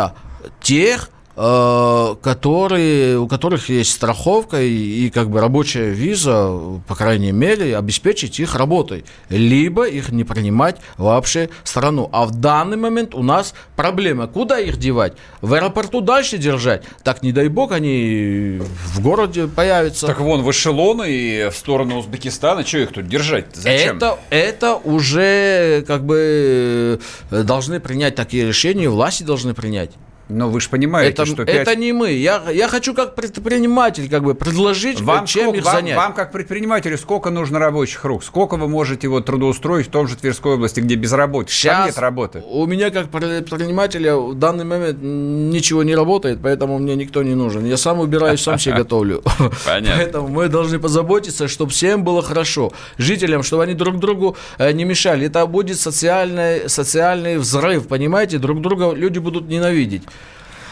Тех, 0.62 1.10
Э, 1.10 1.19
которые, 1.40 3.18
у 3.18 3.26
которых 3.26 3.70
есть 3.70 3.92
страховка 3.92 4.60
и, 4.60 5.06
и 5.06 5.10
как 5.10 5.30
бы 5.30 5.40
рабочая 5.40 5.88
виза, 5.88 6.52
по 6.86 6.94
крайней 6.94 7.32
мере, 7.32 7.78
обеспечить 7.78 8.38
их 8.40 8.54
работой, 8.56 9.06
либо 9.30 9.88
их 9.88 10.10
не 10.10 10.24
принимать 10.24 10.76
вообще 10.98 11.48
в 11.62 11.68
страну. 11.68 12.10
А 12.12 12.26
в 12.26 12.32
данный 12.32 12.76
момент 12.76 13.14
у 13.14 13.22
нас 13.22 13.54
проблема, 13.74 14.26
куда 14.26 14.58
их 14.58 14.76
девать? 14.76 15.14
В 15.40 15.54
аэропорту 15.54 16.02
дальше 16.02 16.36
держать? 16.36 16.84
Так, 17.04 17.22
не 17.22 17.32
дай 17.32 17.48
бог, 17.48 17.72
они 17.72 18.60
в 18.94 19.00
городе 19.00 19.46
появятся. 19.46 20.08
Так 20.08 20.20
вон 20.20 20.42
в 20.42 20.50
эшелоны 20.50 21.10
и 21.10 21.48
в 21.48 21.56
сторону 21.56 22.00
Узбекистана, 22.00 22.66
что 22.66 22.78
их 22.78 22.92
тут 22.92 23.08
держать? 23.08 23.46
Зачем? 23.54 23.96
Это, 23.96 24.18
это 24.28 24.74
уже 24.74 25.84
как 25.86 26.04
бы 26.04 27.00
э, 27.30 27.42
должны 27.44 27.80
принять 27.80 28.14
такие 28.14 28.46
решения, 28.46 28.90
власти 28.90 29.22
должны 29.22 29.54
принять. 29.54 29.90
Но 30.30 30.48
вы 30.48 30.60
же 30.60 30.68
понимаете, 30.68 31.12
это, 31.12 31.26
что 31.26 31.44
5... 31.44 31.48
Это 31.48 31.76
не 31.76 31.92
мы. 31.92 32.12
Я, 32.12 32.50
я 32.50 32.68
хочу 32.68 32.94
как 32.94 33.14
предприниматель 33.14 34.08
как 34.08 34.22
бы 34.22 34.34
предложить, 34.34 35.00
вам 35.00 35.26
чем 35.26 35.42
сколько, 35.42 35.58
их 35.58 35.64
вам, 35.64 35.74
занять. 35.74 35.96
Вам 35.96 36.14
как 36.14 36.32
предпринимателю 36.32 36.96
сколько 36.98 37.30
нужно 37.30 37.58
рабочих 37.58 38.04
рук? 38.04 38.24
Сколько 38.24 38.56
вы 38.56 38.68
можете 38.68 39.06
его 39.06 39.20
трудоустроить 39.20 39.88
в 39.88 39.90
том 39.90 40.06
же 40.06 40.16
Тверской 40.16 40.54
области, 40.54 40.80
где 40.80 40.94
безработица? 40.94 41.54
Сейчас 41.54 41.76
Там 41.76 41.86
нет 41.86 41.98
работы. 41.98 42.42
У 42.48 42.66
меня 42.66 42.90
как 42.90 43.08
предпринимателя 43.08 44.16
в 44.16 44.34
данный 44.34 44.64
момент 44.64 44.98
ничего 45.00 45.82
не 45.82 45.94
работает, 45.94 46.38
поэтому 46.42 46.78
мне 46.78 46.94
никто 46.96 47.22
не 47.22 47.34
нужен. 47.34 47.64
Я 47.64 47.76
сам 47.76 48.00
убираюсь, 48.00 48.40
сам 48.40 48.58
себе 48.58 48.74
готовлю. 48.76 49.22
Понятно. 49.66 49.94
Поэтому 49.96 50.28
мы 50.28 50.48
должны 50.48 50.78
позаботиться, 50.78 51.48
чтобы 51.48 51.72
всем 51.72 52.04
было 52.04 52.22
хорошо. 52.22 52.72
Жителям, 52.98 53.42
чтобы 53.42 53.64
они 53.64 53.74
друг 53.74 53.98
другу 53.98 54.36
э, 54.58 54.72
не 54.72 54.84
мешали. 54.84 55.26
Это 55.26 55.46
будет 55.46 55.78
социальный, 55.78 56.68
социальный 56.68 57.38
взрыв, 57.38 57.88
понимаете? 57.88 58.38
Друг 58.38 58.60
друга 58.60 58.92
люди 58.92 59.18
будут 59.18 59.48
ненавидеть. 59.48 60.02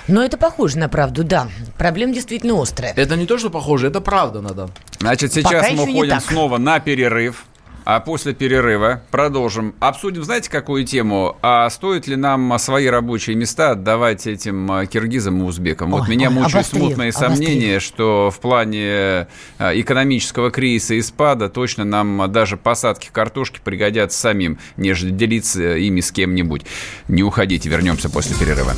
Но 0.09 0.25
это 0.25 0.39
похоже 0.39 0.79
на 0.79 0.89
правду, 0.89 1.23
да. 1.23 1.49
Проблема 1.77 2.15
действительно 2.15 2.61
острая. 2.61 2.93
Это 2.97 3.15
не 3.15 3.27
то, 3.27 3.39
что 3.39 3.51
похоже, 3.51 3.89
это 3.89 4.01
правда 4.01 4.41
надо. 4.41 4.71
Значит, 4.99 5.33
сейчас 5.33 5.69
Пока 5.69 5.75
мы 5.75 5.83
уходим 5.83 6.21
снова 6.21 6.59
на 6.59 6.81
перерыв. 6.81 7.45
А 7.85 8.01
после 8.01 8.35
перерыва 8.35 9.01
продолжим. 9.11 9.75
Обсудим, 9.81 10.23
знаете, 10.23 10.51
какую 10.51 10.85
тему? 10.85 11.39
А 11.41 11.71
стоит 11.71 12.07
ли 12.07 12.17
нам 12.17 12.59
свои 12.59 12.87
рабочие 12.87 13.35
места 13.35 13.71
отдавать 13.71 14.27
этим 14.27 14.71
а, 14.71 14.85
киргизам 14.85 15.41
и 15.41 15.45
узбекам? 15.45 15.95
Ой, 15.95 16.01
вот 16.01 16.09
меня 16.09 16.29
ой, 16.29 16.35
мучают 16.35 16.55
обострил, 16.55 16.85
смутные 16.85 17.11
обострил. 17.13 17.31
сомнения, 17.31 17.81
что 17.81 18.31
в 18.31 18.41
плане 18.41 19.27
а, 19.57 19.73
экономического 19.73 20.51
кризиса 20.51 20.97
и 20.97 21.01
спада 21.01 21.49
точно 21.49 21.85
нам 21.85 22.31
даже 22.31 22.59
посадки 22.59 23.09
картошки 23.11 23.59
пригодятся 23.65 24.21
самим, 24.21 24.59
нежели 24.77 25.11
делиться 25.11 25.77
ими 25.79 26.01
с 26.03 26.13
кем-нибудь. 26.13 26.67
Не 27.09 27.23
уходите, 27.23 27.71
вернемся 27.71 28.11
после 28.11 28.37
перерыва. 28.37 28.75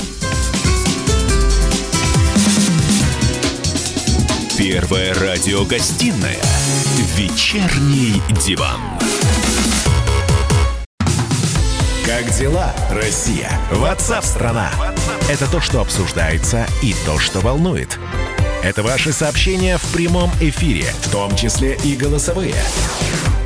Первая 4.60 5.14
радиогостинная 5.14 6.36
«Вечерний 7.16 8.20
диван». 8.44 8.78
Как 12.04 12.30
дела, 12.38 12.74
Россия? 12.90 13.50
Ватсап-страна! 13.70 14.70
Это 15.30 15.50
то, 15.50 15.62
что 15.62 15.80
обсуждается 15.80 16.66
и 16.82 16.94
то, 17.06 17.18
что 17.18 17.40
волнует. 17.40 17.98
Это 18.62 18.82
ваши 18.82 19.14
сообщения 19.14 19.78
в 19.78 19.92
прямом 19.94 20.28
эфире, 20.42 20.92
в 21.04 21.10
том 21.10 21.34
числе 21.36 21.78
и 21.82 21.96
голосовые. 21.96 22.54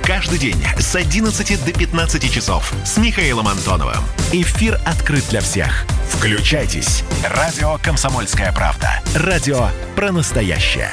Каждый 0.06 0.38
день 0.38 0.62
с 0.78 0.94
11 0.94 1.64
до 1.64 1.72
15 1.72 2.30
часов 2.30 2.74
с 2.84 2.98
Михаилом 2.98 3.48
Антоновым. 3.48 4.04
Эфир 4.32 4.78
открыт 4.84 5.24
для 5.30 5.40
всех. 5.40 5.86
Включайтесь. 6.10 7.04
Радио 7.24 7.78
«Комсомольская 7.82 8.52
правда». 8.52 9.00
Радио 9.14 9.70
про 9.96 10.12
настоящее. 10.12 10.90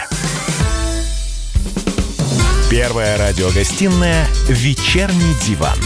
Первая 2.69 3.17
радиогостинная 3.17 4.27
«Вечерний 4.47 5.35
диван». 5.45 5.77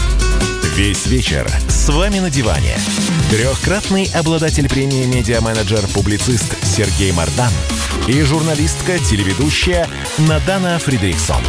Весь 0.76 1.08
вечер 1.08 1.50
с 1.68 1.90
вами 1.90 2.20
на 2.20 2.30
диване. 2.30 2.78
Трехкратный 3.32 4.08
обладатель 4.14 4.70
премии 4.70 5.06
«Медиа-менеджер-публицист» 5.06 6.64
Сергей 6.64 7.12
Мардан 7.12 7.52
и 8.08 8.22
журналистка-телеведущая 8.22 9.88
Надана 10.20 10.78
Фридриксон. 10.78 11.42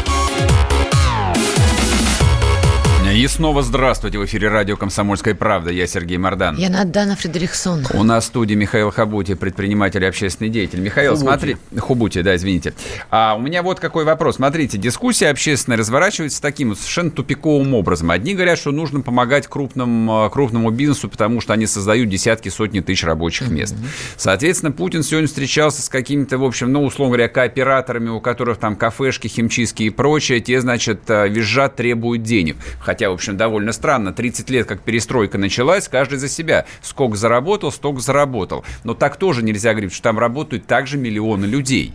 И 3.17 3.27
снова 3.29 3.63
здравствуйте. 3.63 4.19
В 4.19 4.27
эфире 4.27 4.51
радио 4.51 4.77
«Комсомольская 4.77 5.35
правда». 5.35 5.71
Я 5.71 5.87
Сергей 5.87 6.19
Мордан. 6.19 6.59
Я 6.59 6.69
Надана 6.69 7.17
Фредериксон. 7.17 7.87
У 7.95 8.03
нас 8.03 8.25
в 8.25 8.27
студии 8.27 8.55
Михаил 8.55 8.91
Хабути, 8.91 9.33
предприниматель 9.33 10.05
и 10.05 10.07
общественный 10.07 10.51
деятель. 10.51 10.81
Михаил, 10.81 11.13
Хубути. 11.13 11.25
смотри... 11.25 11.57
Хубути, 11.79 12.21
да, 12.21 12.37
извините. 12.37 12.75
А 13.11 13.35
у 13.35 13.41
меня 13.41 13.63
вот 13.63 13.81
какой 13.81 14.05
вопрос. 14.05 14.37
Смотрите, 14.37 14.77
дискуссия 14.77 15.29
общественная 15.29 15.79
разворачивается 15.79 16.43
таким 16.43 16.69
вот 16.69 16.79
совершенно 16.79 17.11
тупиковым 17.11 17.73
образом. 17.73 18.11
Одни 18.11 18.35
говорят, 18.35 18.59
что 18.59 18.71
нужно 18.71 19.01
помогать 19.01 19.47
крупным, 19.47 20.29
крупному 20.31 20.69
бизнесу, 20.71 21.09
потому 21.09 21.41
что 21.41 21.55
они 21.55 21.67
создают 21.67 22.11
десятки, 22.11 22.51
сотни 22.51 22.81
тысяч 22.81 23.03
рабочих 23.03 23.49
мест. 23.49 23.75
Соответственно, 24.19 24.73
Путин 24.73 25.03
сегодня 25.03 25.27
встречался 25.27 25.81
с 25.81 25.89
какими-то, 25.89 26.37
в 26.37 26.45
общем, 26.45 26.71
ну, 26.71 26.85
условно 26.85 27.13
говоря, 27.17 27.29
кооператорами, 27.31 28.11
у 28.11 28.21
которых 28.21 28.59
там 28.59 28.77
кафешки, 28.77 29.27
химчистки 29.27 29.85
и 29.85 29.89
прочее. 29.89 30.41
Те, 30.41 30.61
значит, 30.61 31.09
э, 31.09 31.31
визжат, 31.31 31.77
требуют 31.77 32.23
денег. 32.23 32.59
Хотя 32.79 33.06
Хотя, 33.07 33.13
в 33.13 33.15
общем, 33.15 33.37
довольно 33.37 33.71
странно. 33.71 34.13
30 34.13 34.51
лет, 34.51 34.67
как 34.67 34.81
перестройка 34.81 35.39
началась, 35.39 35.87
каждый 35.87 36.19
за 36.19 36.29
себя. 36.29 36.67
Сколько 36.83 37.17
заработал, 37.17 37.71
столько 37.71 38.01
заработал. 38.01 38.65
Но 38.83 38.95
так 38.95 39.17
тоже 39.17 39.45
нельзя 39.45 39.71
говорить, 39.71 39.93
что 39.93 40.03
там 40.03 40.19
работают 40.19 40.67
также 40.67 40.99
миллионы 40.99 41.45
людей. 41.45 41.93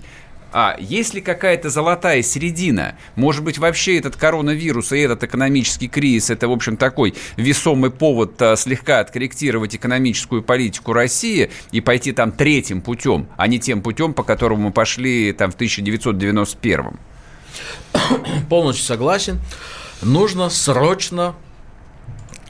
А 0.53 0.77
есть 0.79 1.13
ли 1.13 1.19
какая-то 1.19 1.69
золотая 1.69 2.21
середина? 2.21 2.95
Может 3.17 3.43
быть, 3.43 3.57
вообще 3.57 3.97
этот 3.97 4.15
коронавирус 4.15 4.93
и 4.93 4.99
этот 4.99 5.25
экономический 5.25 5.89
кризис– 5.89 6.29
это, 6.29 6.47
в 6.47 6.53
общем, 6.53 6.77
такой 6.77 7.13
весомый 7.35 7.91
повод 7.91 8.41
а, 8.41 8.55
слегка 8.55 8.99
откорректировать 8.99 9.75
экономическую 9.75 10.41
политику 10.41 10.93
России 10.93 11.51
и 11.73 11.81
пойти 11.81 12.13
там 12.13 12.31
третьим 12.31 12.81
путем, 12.81 13.27
а 13.35 13.47
не 13.47 13.59
тем 13.59 13.81
путем, 13.81 14.13
по 14.13 14.23
которому 14.23 14.67
мы 14.67 14.71
пошли 14.71 15.33
там 15.33 15.51
в 15.51 15.55
1991 15.55 16.97
Полностью 18.49 18.85
согласен 18.85 19.39
нужно 20.01 20.49
срочно 20.49 21.35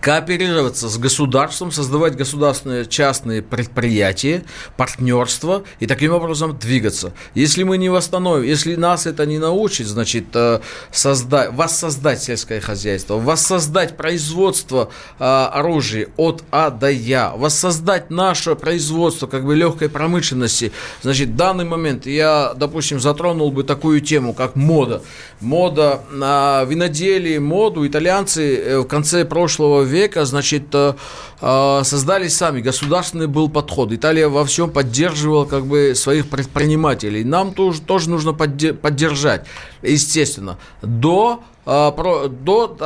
кооперироваться 0.02 0.90
с 0.90 0.98
государством, 0.98 1.72
создавать 1.72 2.16
государственные 2.16 2.88
частные 2.88 3.44
предприятия, 3.44 4.44
партнерство 4.76 5.64
и 5.80 5.86
таким 5.86 6.14
образом 6.14 6.58
двигаться. 6.58 7.14
Если 7.36 7.64
мы 7.64 7.78
не 7.78 7.90
восстановим, 7.90 8.44
если 8.44 8.76
нас 8.76 9.06
это 9.06 9.28
не 9.28 9.38
научит, 9.38 9.86
значит, 9.86 10.26
э, 10.34 10.60
создать, 10.92 11.54
воссоздать 11.54 12.24
сельское 12.24 12.60
хозяйство, 12.60 13.18
воссоздать 13.18 13.96
производство 13.96 14.90
э, 15.20 15.24
оружия 15.24 16.08
от 16.18 16.44
А 16.50 16.72
до 16.72 16.90
Я, 16.90 17.30
воссоздать 17.36 18.10
наше 18.10 18.56
производство 18.56 19.28
как 19.28 19.46
бы 19.46 19.56
легкой 19.56 19.90
промышленности, 19.90 20.72
значит, 21.04 21.30
в 21.30 21.36
данный 21.36 21.66
момент 21.66 22.08
я, 22.08 22.54
допустим, 22.56 23.00
затронул 23.00 23.52
бы 23.52 23.64
такую 23.64 24.02
тему, 24.02 24.34
как 24.34 24.56
мода. 24.56 25.04
Мода 25.42 26.02
на 26.10 26.64
виноделие, 26.64 27.40
моду 27.40 27.86
итальянцы 27.86 28.56
э, 28.58 28.80
в 28.80 28.86
конце 28.86 29.26
прошлого 29.26 29.91
века, 29.92 30.26
значит, 30.26 30.74
э, 30.74 30.94
э, 31.42 31.82
создали 31.84 32.28
сами. 32.28 32.62
Государственный 32.62 33.28
был 33.28 33.50
подход. 33.50 33.92
Италия 33.92 34.28
во 34.28 34.44
всем 34.46 34.72
поддерживала 34.72 35.46
как 35.46 35.66
бы 35.66 35.94
своих 35.96 36.28
предпринимателей. 36.30 37.24
Нам 37.24 37.54
тоже, 37.54 37.82
тоже 37.82 38.10
нужно 38.10 38.34
поддержать, 38.34 39.46
естественно. 39.84 40.58
До 40.82 41.44
э, 41.66 41.92
до 41.96 42.78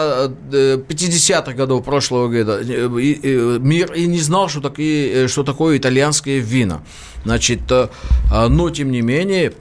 50-х 0.52 1.54
годов 1.54 1.86
прошлого 1.86 2.28
года 2.28 2.60
мир 2.62 3.94
и 3.94 4.08
не 4.08 4.20
знал, 4.20 4.50
что, 4.50 4.62
такие, 4.62 5.28
что 5.28 5.44
такое 5.44 5.78
итальянское 5.78 6.40
вино. 6.40 6.82
Значит, 7.24 7.62
но 8.50 8.70
тем 8.70 8.92
не 8.92 9.02
менее, 9.02 9.54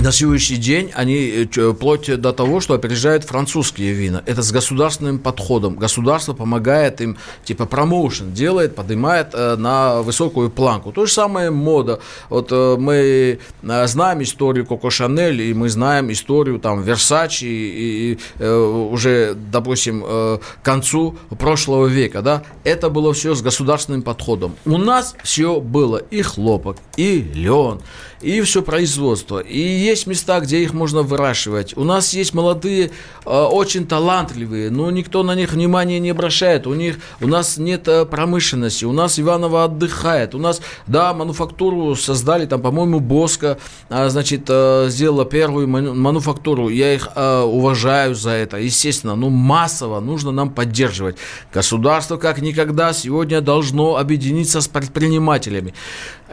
на 0.00 0.12
сегодняшний 0.12 0.58
день 0.58 0.90
они 0.94 1.48
э, 1.56 1.72
вплоть 1.72 2.20
до 2.20 2.32
того, 2.32 2.60
что 2.60 2.74
опережают 2.74 3.24
французские 3.24 3.92
вина. 3.92 4.22
Это 4.26 4.42
с 4.42 4.52
государственным 4.52 5.18
подходом. 5.18 5.74
Государство 5.74 6.34
помогает 6.34 7.00
им, 7.00 7.16
типа 7.44 7.66
промоушен 7.66 8.32
делает, 8.32 8.76
поднимает 8.76 9.30
э, 9.32 9.56
на 9.56 10.02
высокую 10.02 10.50
планку. 10.50 10.92
То 10.92 11.06
же 11.06 11.12
самое 11.12 11.50
мода. 11.50 11.98
Вот 12.28 12.48
э, 12.52 12.76
мы 12.78 13.40
знаем 13.62 14.22
историю 14.22 14.66
Коко 14.66 14.90
Шанель, 14.90 15.42
и 15.42 15.52
мы 15.52 15.68
знаем 15.68 16.12
историю 16.12 16.60
там 16.60 16.82
Версачи, 16.82 17.44
и, 17.44 18.18
и 18.38 18.44
уже, 18.44 19.34
допустим, 19.34 20.02
к 20.02 20.40
концу 20.62 21.16
прошлого 21.38 21.86
века. 21.86 22.22
Да? 22.22 22.44
Это 22.64 22.88
было 22.88 23.12
все 23.12 23.34
с 23.34 23.42
государственным 23.42 24.02
подходом. 24.02 24.54
У 24.64 24.78
нас 24.78 25.14
все 25.24 25.60
было 25.60 25.96
и 25.98 26.22
хлопок, 26.22 26.76
и 26.96 27.20
лен, 27.34 27.80
и 28.20 28.40
все 28.40 28.62
производство. 28.62 29.38
И 29.38 29.58
есть 29.58 30.06
места, 30.06 30.40
где 30.40 30.62
их 30.62 30.72
можно 30.72 31.02
выращивать. 31.02 31.76
У 31.76 31.84
нас 31.84 32.12
есть 32.12 32.34
молодые, 32.34 32.90
э, 33.24 33.30
очень 33.30 33.86
талантливые, 33.86 34.70
но 34.70 34.90
никто 34.90 35.22
на 35.22 35.34
них 35.34 35.52
внимания 35.52 35.98
не 36.00 36.10
обращает. 36.10 36.66
У 36.66 36.74
них, 36.74 36.98
у 37.20 37.28
нас 37.28 37.58
нет 37.58 37.86
э, 37.86 38.04
промышленности, 38.04 38.84
у 38.84 38.92
нас 38.92 39.20
Иваново 39.20 39.64
отдыхает. 39.64 40.34
У 40.34 40.38
нас, 40.38 40.60
да, 40.86 41.14
мануфактуру 41.14 41.94
создали, 41.94 42.46
там, 42.46 42.60
по-моему, 42.60 43.00
Боско, 43.00 43.58
а, 43.88 44.08
значит, 44.08 44.44
э, 44.48 44.86
сделала 44.88 45.24
первую 45.24 45.68
мануфактуру. 45.68 46.68
Я 46.68 46.94
их 46.94 47.08
уважаю 47.16 48.14
за 48.14 48.30
это, 48.30 48.58
естественно, 48.58 49.14
но 49.14 49.28
массово 49.30 50.00
нужно 50.00 50.32
нам 50.32 50.50
поддерживать. 50.50 51.16
Государство 51.52 52.16
как 52.16 52.40
никогда 52.40 52.92
сегодня 52.92 53.40
должно 53.40 53.96
объединиться 53.96 54.60
с 54.60 54.68
предпринимателями. 54.68 55.74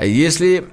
Если 0.01 0.65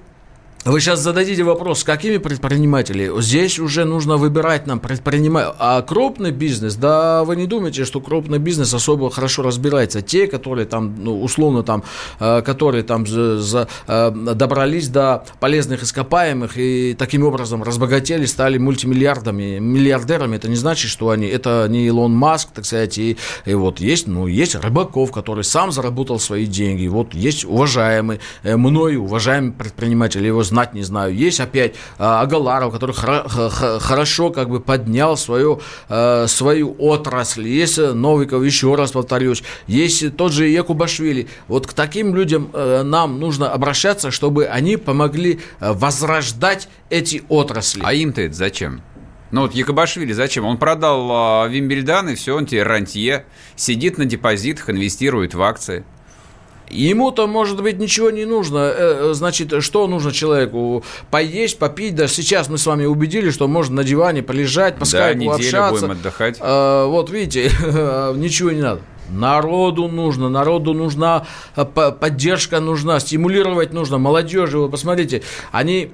вы 0.65 0.81
сейчас 0.81 1.01
зададите 1.01 1.43
вопрос, 1.43 1.83
какими 1.83 2.19
предприниматели? 2.19 3.11
Здесь 3.21 3.59
уже 3.59 3.85
нужно 3.85 4.17
выбирать 4.17 4.69
нам 4.69 4.79
предпринимателей. 4.79 5.53
А 5.59 5.83
крупный 5.83 6.31
бизнес, 6.31 6.77
да 6.77 7.25
вы 7.25 7.35
не 7.35 7.47
думаете, 7.47 7.85
что 7.85 8.01
крупный 8.01 8.39
бизнес 8.39 8.73
особо 8.73 9.11
хорошо 9.11 9.43
разбирается. 9.43 10.03
Те, 10.03 10.29
которые 10.29 10.67
там, 10.67 10.95
ну, 11.03 11.21
условно 11.21 11.65
там, 11.65 11.83
э, 12.21 12.43
которые 12.43 12.85
там 12.85 13.09
за, 13.09 13.67
э, 13.89 14.11
добрались 14.13 14.89
до 14.89 15.25
полезных 15.41 15.83
ископаемых 15.83 16.57
и 16.57 16.95
таким 16.97 17.25
образом 17.25 17.65
разбогатели, 17.65 18.25
стали 18.25 18.57
мультимиллиардами, 18.59 19.59
миллиардерами, 19.59 20.37
это 20.37 20.49
не 20.49 20.57
значит, 20.57 20.93
что 20.93 21.11
они, 21.11 21.27
это 21.27 21.67
не 21.69 21.87
Илон 21.87 22.13
Маск, 22.13 22.51
так 22.55 22.67
сказать, 22.67 22.99
и, 22.99 23.17
и 23.47 23.55
вот 23.55 23.81
есть, 23.81 24.07
ну, 24.07 24.29
есть 24.29 24.55
Рыбаков, 24.55 25.11
который 25.11 25.43
сам 25.43 25.73
заработал 25.73 26.21
свои 26.21 26.47
деньги, 26.47 26.87
вот 26.87 27.15
есть 27.15 27.45
уважаемый, 27.45 28.21
э, 28.45 28.57
мной 28.57 28.95
уважаемый 28.95 29.51
предприниматель, 29.51 30.25
его 30.25 30.45
знать 30.53 30.75
не 30.75 30.83
знаю. 30.83 31.15
Есть 31.15 31.41
опять 31.41 31.75
а, 31.99 32.21
Агаларов, 32.21 32.73
который 32.73 32.95
хорошо 32.95 34.31
как 34.31 34.51
бы 34.51 34.61
поднял 34.61 35.17
свою, 35.17 35.61
а, 35.89 36.27
свою 36.29 36.77
отрасль. 36.79 37.49
Есть 37.49 37.79
Новиков, 37.79 38.45
еще 38.45 38.75
раз 38.75 38.93
повторюсь. 38.93 39.43
Есть 39.67 40.17
тот 40.17 40.33
же 40.33 40.47
Якубашвили. 40.49 41.27
Вот 41.49 41.67
к 41.67 41.73
таким 41.73 42.15
людям 42.15 42.51
нам 42.53 43.19
нужно 43.19 43.51
обращаться, 43.51 44.11
чтобы 44.11 44.47
они 44.47 44.77
помогли 44.77 45.41
возрождать 45.61 46.69
эти 46.91 47.23
отрасли. 47.29 47.81
А 47.83 47.95
им-то 47.95 48.21
это 48.21 48.35
зачем? 48.35 48.83
Ну 49.33 49.41
вот 49.43 49.55
Якобашвили 49.55 50.13
зачем? 50.13 50.45
Он 50.45 50.59
продал 50.59 51.47
э, 51.47 51.49
Вимбельдан, 51.49 52.11
и 52.11 52.15
все, 52.15 52.37
он 52.37 52.45
теперь 52.45 52.65
рантье, 52.65 53.25
сидит 53.57 53.97
на 53.97 54.05
депозитах, 54.05 54.69
инвестирует 54.69 55.33
в 55.33 55.41
акции. 55.41 55.85
Ему-то, 56.73 57.27
может 57.27 57.63
быть, 57.63 57.79
ничего 57.79 58.11
не 58.11 58.25
нужно. 58.25 58.59
Э, 58.59 59.11
э, 59.11 59.15
значит, 59.15 59.63
что 59.63 59.87
нужно 59.87 60.11
человеку? 60.11 60.83
Поесть, 61.11 61.59
попить. 61.59 61.95
Да 61.95 62.09
сейчас 62.09 62.49
мы 62.49 62.57
с 62.57 62.67
вами 62.67 62.87
убедили, 62.87 63.31
что 63.31 63.47
можно 63.47 63.77
на 63.77 63.85
диване 63.85 64.23
полежать, 64.23 64.75
по 64.75 64.81
да, 64.81 64.87
скайпу 64.87 65.31
общаться. 65.31 65.87
будем 65.87 65.91
отдыхать. 65.93 66.39
А, 66.41 66.87
вот, 66.87 67.11
видите, 67.11 67.51
ничего 68.17 68.51
не 68.51 68.63
надо. 68.63 68.81
Народу 69.11 69.89
нужно, 69.89 70.31
народу 70.31 70.73
нужна 70.73 71.27
поддержка 71.55 72.61
нужна, 72.61 72.99
стимулировать 72.99 73.75
нужно, 73.75 73.99
молодежи, 73.99 74.59
вы 74.59 74.71
посмотрите, 74.71 75.23
они 75.51 75.93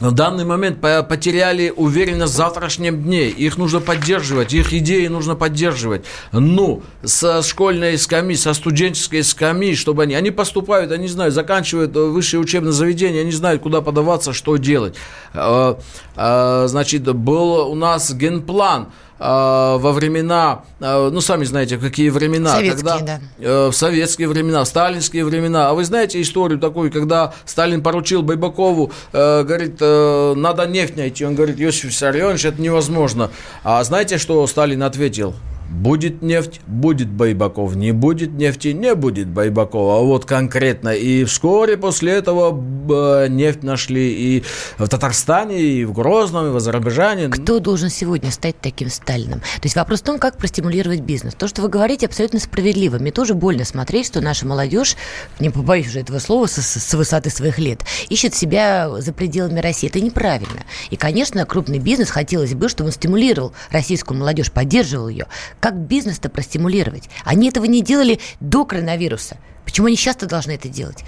в 0.00 0.12
данный 0.12 0.44
момент 0.44 0.80
потеряли 0.80 1.72
уверенность 1.74 2.34
в 2.34 2.36
завтрашнем 2.36 3.02
дне. 3.02 3.28
Их 3.28 3.56
нужно 3.56 3.80
поддерживать, 3.80 4.52
их 4.52 4.72
идеи 4.72 5.06
нужно 5.06 5.36
поддерживать. 5.36 6.04
Ну, 6.32 6.82
со 7.04 7.42
школьной 7.42 7.96
скамьи, 7.96 8.36
со 8.36 8.52
студенческой 8.52 9.24
скамьи, 9.24 9.74
чтобы 9.74 10.02
они... 10.02 10.14
Они 10.14 10.30
поступают, 10.30 10.92
они 10.92 11.08
знают, 11.08 11.34
заканчивают 11.34 11.94
высшее 11.94 12.40
учебное 12.40 12.72
заведение, 12.72 13.22
они 13.22 13.32
знают, 13.32 13.62
куда 13.62 13.80
подаваться, 13.80 14.32
что 14.32 14.56
делать. 14.56 14.94
А, 15.32 15.78
а, 16.14 16.66
значит, 16.68 17.02
был 17.14 17.70
у 17.70 17.74
нас 17.74 18.12
генплан– 18.12 18.88
во 19.18 19.92
времена, 19.92 20.62
а, 20.80 21.10
ну, 21.10 21.20
сами 21.20 21.44
знаете, 21.44 21.78
какие 21.78 22.10
времена. 22.10 22.50
Советские, 22.50 22.92
когда, 22.92 23.06
да. 23.06 23.20
Э, 23.38 23.68
в 23.68 23.72
советские 23.72 24.28
времена, 24.28 24.62
в 24.62 24.68
сталинские 24.68 25.24
времена. 25.24 25.70
А 25.70 25.74
вы 25.74 25.84
знаете 25.84 26.20
историю 26.20 26.58
такую, 26.58 26.92
когда 26.92 27.32
Сталин 27.46 27.82
поручил 27.82 28.22
Байбакову, 28.22 28.92
э, 29.12 29.42
говорит, 29.42 29.76
э, 29.80 30.34
надо 30.36 30.66
нефть 30.66 30.96
найти. 30.96 31.24
Он 31.24 31.34
говорит, 31.34 31.60
Иосиф 31.60 31.84
Виссарионович, 31.84 32.44
это 32.44 32.60
невозможно. 32.60 33.30
А 33.64 33.82
знаете, 33.84 34.18
что 34.18 34.46
Сталин 34.46 34.82
ответил? 34.82 35.34
Будет 35.70 36.22
нефть, 36.22 36.60
будет 36.66 37.08
Байбаков. 37.08 37.74
Не 37.76 37.92
будет 37.92 38.32
нефти, 38.32 38.68
не 38.68 38.94
будет 38.94 39.28
Байбакова. 39.28 39.98
А 39.98 40.02
вот 40.02 40.24
конкретно. 40.24 40.90
И 40.90 41.24
вскоре 41.24 41.76
после 41.76 42.12
этого 42.12 42.56
э, 42.88 43.28
нефть 43.28 43.62
нашли 43.62 44.12
и 44.12 44.44
в 44.78 44.88
Татарстане, 44.88 45.60
и 45.60 45.84
в 45.84 45.92
Грозном, 45.92 46.48
и 46.48 46.50
в 46.50 46.56
Азербайджане. 46.56 47.28
Кто 47.28 47.58
должен 47.58 47.90
сегодня 47.90 48.30
стать 48.30 48.60
таким 48.60 48.90
Сталином? 48.90 49.40
То 49.40 49.64
есть 49.64 49.76
вопрос 49.76 50.00
в 50.00 50.04
том, 50.04 50.18
как 50.18 50.38
простимулировать 50.38 51.00
бизнес. 51.00 51.34
То, 51.34 51.48
что 51.48 51.62
вы 51.62 51.68
говорите, 51.68 52.06
абсолютно 52.06 52.38
справедливо. 52.38 52.98
Мне 52.98 53.10
тоже 53.10 53.34
больно 53.34 53.64
смотреть, 53.64 54.06
что 54.06 54.20
наша 54.20 54.46
молодежь, 54.46 54.96
не 55.40 55.50
побоюсь 55.50 55.88
уже 55.88 56.00
этого 56.00 56.20
слова, 56.20 56.46
с, 56.46 56.58
с 56.58 56.94
высоты 56.94 57.30
своих 57.30 57.58
лет, 57.58 57.80
ищет 58.08 58.34
себя 58.34 58.88
за 59.00 59.12
пределами 59.12 59.60
России. 59.60 59.88
Это 59.88 60.00
неправильно. 60.00 60.64
И, 60.90 60.96
конечно, 60.96 61.44
крупный 61.44 61.78
бизнес 61.78 62.10
хотелось 62.10 62.54
бы, 62.54 62.68
чтобы 62.68 62.88
он 62.88 62.92
стимулировал 62.92 63.52
российскую 63.70 64.18
молодежь, 64.18 64.52
поддерживал 64.52 65.08
ее 65.08 65.26
как 65.60 65.76
бизнес-то 65.76 66.28
простимулировать? 66.28 67.08
Они 67.24 67.48
этого 67.48 67.64
не 67.64 67.82
делали 67.82 68.20
до 68.40 68.64
коронавируса. 68.64 69.38
Почему 69.64 69.88
они 69.88 69.96
сейчас-то 69.96 70.26
должны 70.26 70.52
это 70.52 70.68
делать? 70.68 71.04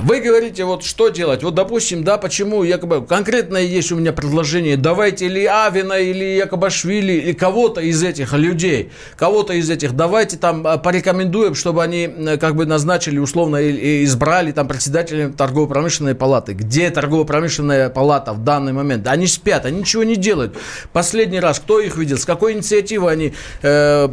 Вы 0.00 0.20
говорите, 0.20 0.64
вот 0.64 0.84
что 0.84 1.08
делать? 1.08 1.42
Вот, 1.42 1.54
допустим, 1.54 2.04
да, 2.04 2.18
почему 2.18 2.62
якобы 2.62 3.04
конкретное 3.04 3.62
есть 3.62 3.90
у 3.92 3.96
меня 3.96 4.12
предложение. 4.12 4.76
Давайте 4.76 5.26
или 5.26 5.44
Авина, 5.44 5.94
или 5.94 6.24
Якобашвили, 6.36 7.12
или 7.14 7.32
кого-то 7.32 7.80
из 7.80 8.02
этих 8.02 8.32
людей, 8.32 8.90
кого-то 9.16 9.54
из 9.54 9.68
этих, 9.70 9.94
давайте 9.94 10.36
там 10.36 10.66
а, 10.66 10.78
порекомендуем, 10.78 11.54
чтобы 11.54 11.82
они 11.82 12.08
как 12.40 12.54
бы 12.54 12.66
назначили 12.66 13.18
условно 13.18 13.56
и 13.56 14.04
избрали 14.04 14.52
там 14.52 14.68
председателем 14.68 15.32
торгово-промышленной 15.32 16.14
палаты. 16.14 16.52
Где 16.52 16.90
торгово-промышленная 16.90 17.88
палата 17.90 18.32
в 18.32 18.44
данный 18.44 18.72
момент? 18.72 19.06
Они 19.08 19.26
спят, 19.26 19.64
они 19.64 19.80
ничего 19.80 20.04
не 20.04 20.16
делают. 20.16 20.56
Последний 20.92 21.40
раз 21.40 21.58
кто 21.58 21.80
их 21.80 21.96
видел? 21.96 22.18
С 22.18 22.24
какой 22.24 22.52
инициативой 22.52 23.12
они 23.12 23.34
э, 23.62 24.08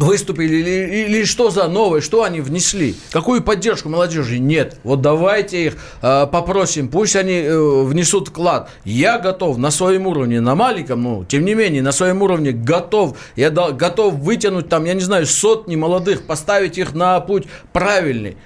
выступили 0.00 0.56
или, 0.56 1.04
или 1.04 1.24
что 1.24 1.50
за 1.50 1.68
новое, 1.68 2.00
что 2.00 2.24
они 2.24 2.40
внесли, 2.40 2.96
какую 3.10 3.42
поддержку 3.42 3.88
молодежи 3.88 4.38
нет. 4.38 4.78
Вот 4.82 5.02
давайте 5.02 5.66
их 5.66 5.76
э, 6.02 6.26
попросим, 6.26 6.88
пусть 6.88 7.16
они 7.16 7.34
э, 7.34 7.82
внесут 7.84 8.28
вклад. 8.28 8.70
Я 8.84 9.18
готов 9.18 9.58
на 9.58 9.70
своем 9.70 10.06
уровне, 10.06 10.40
на 10.40 10.54
маленьком, 10.54 11.02
ну, 11.02 11.24
тем 11.24 11.44
не 11.44 11.54
менее, 11.54 11.82
на 11.82 11.92
своем 11.92 12.22
уровне 12.22 12.52
готов, 12.52 13.16
я 13.36 13.50
да, 13.50 13.72
готов 13.72 14.14
вытянуть 14.14 14.68
там, 14.68 14.84
я 14.84 14.94
не 14.94 15.02
знаю, 15.02 15.26
сотни 15.26 15.76
молодых, 15.76 16.26
поставить 16.26 16.78
их 16.78 16.94
на 16.94 17.20
путь 17.20 17.44
правильный. 17.72 18.36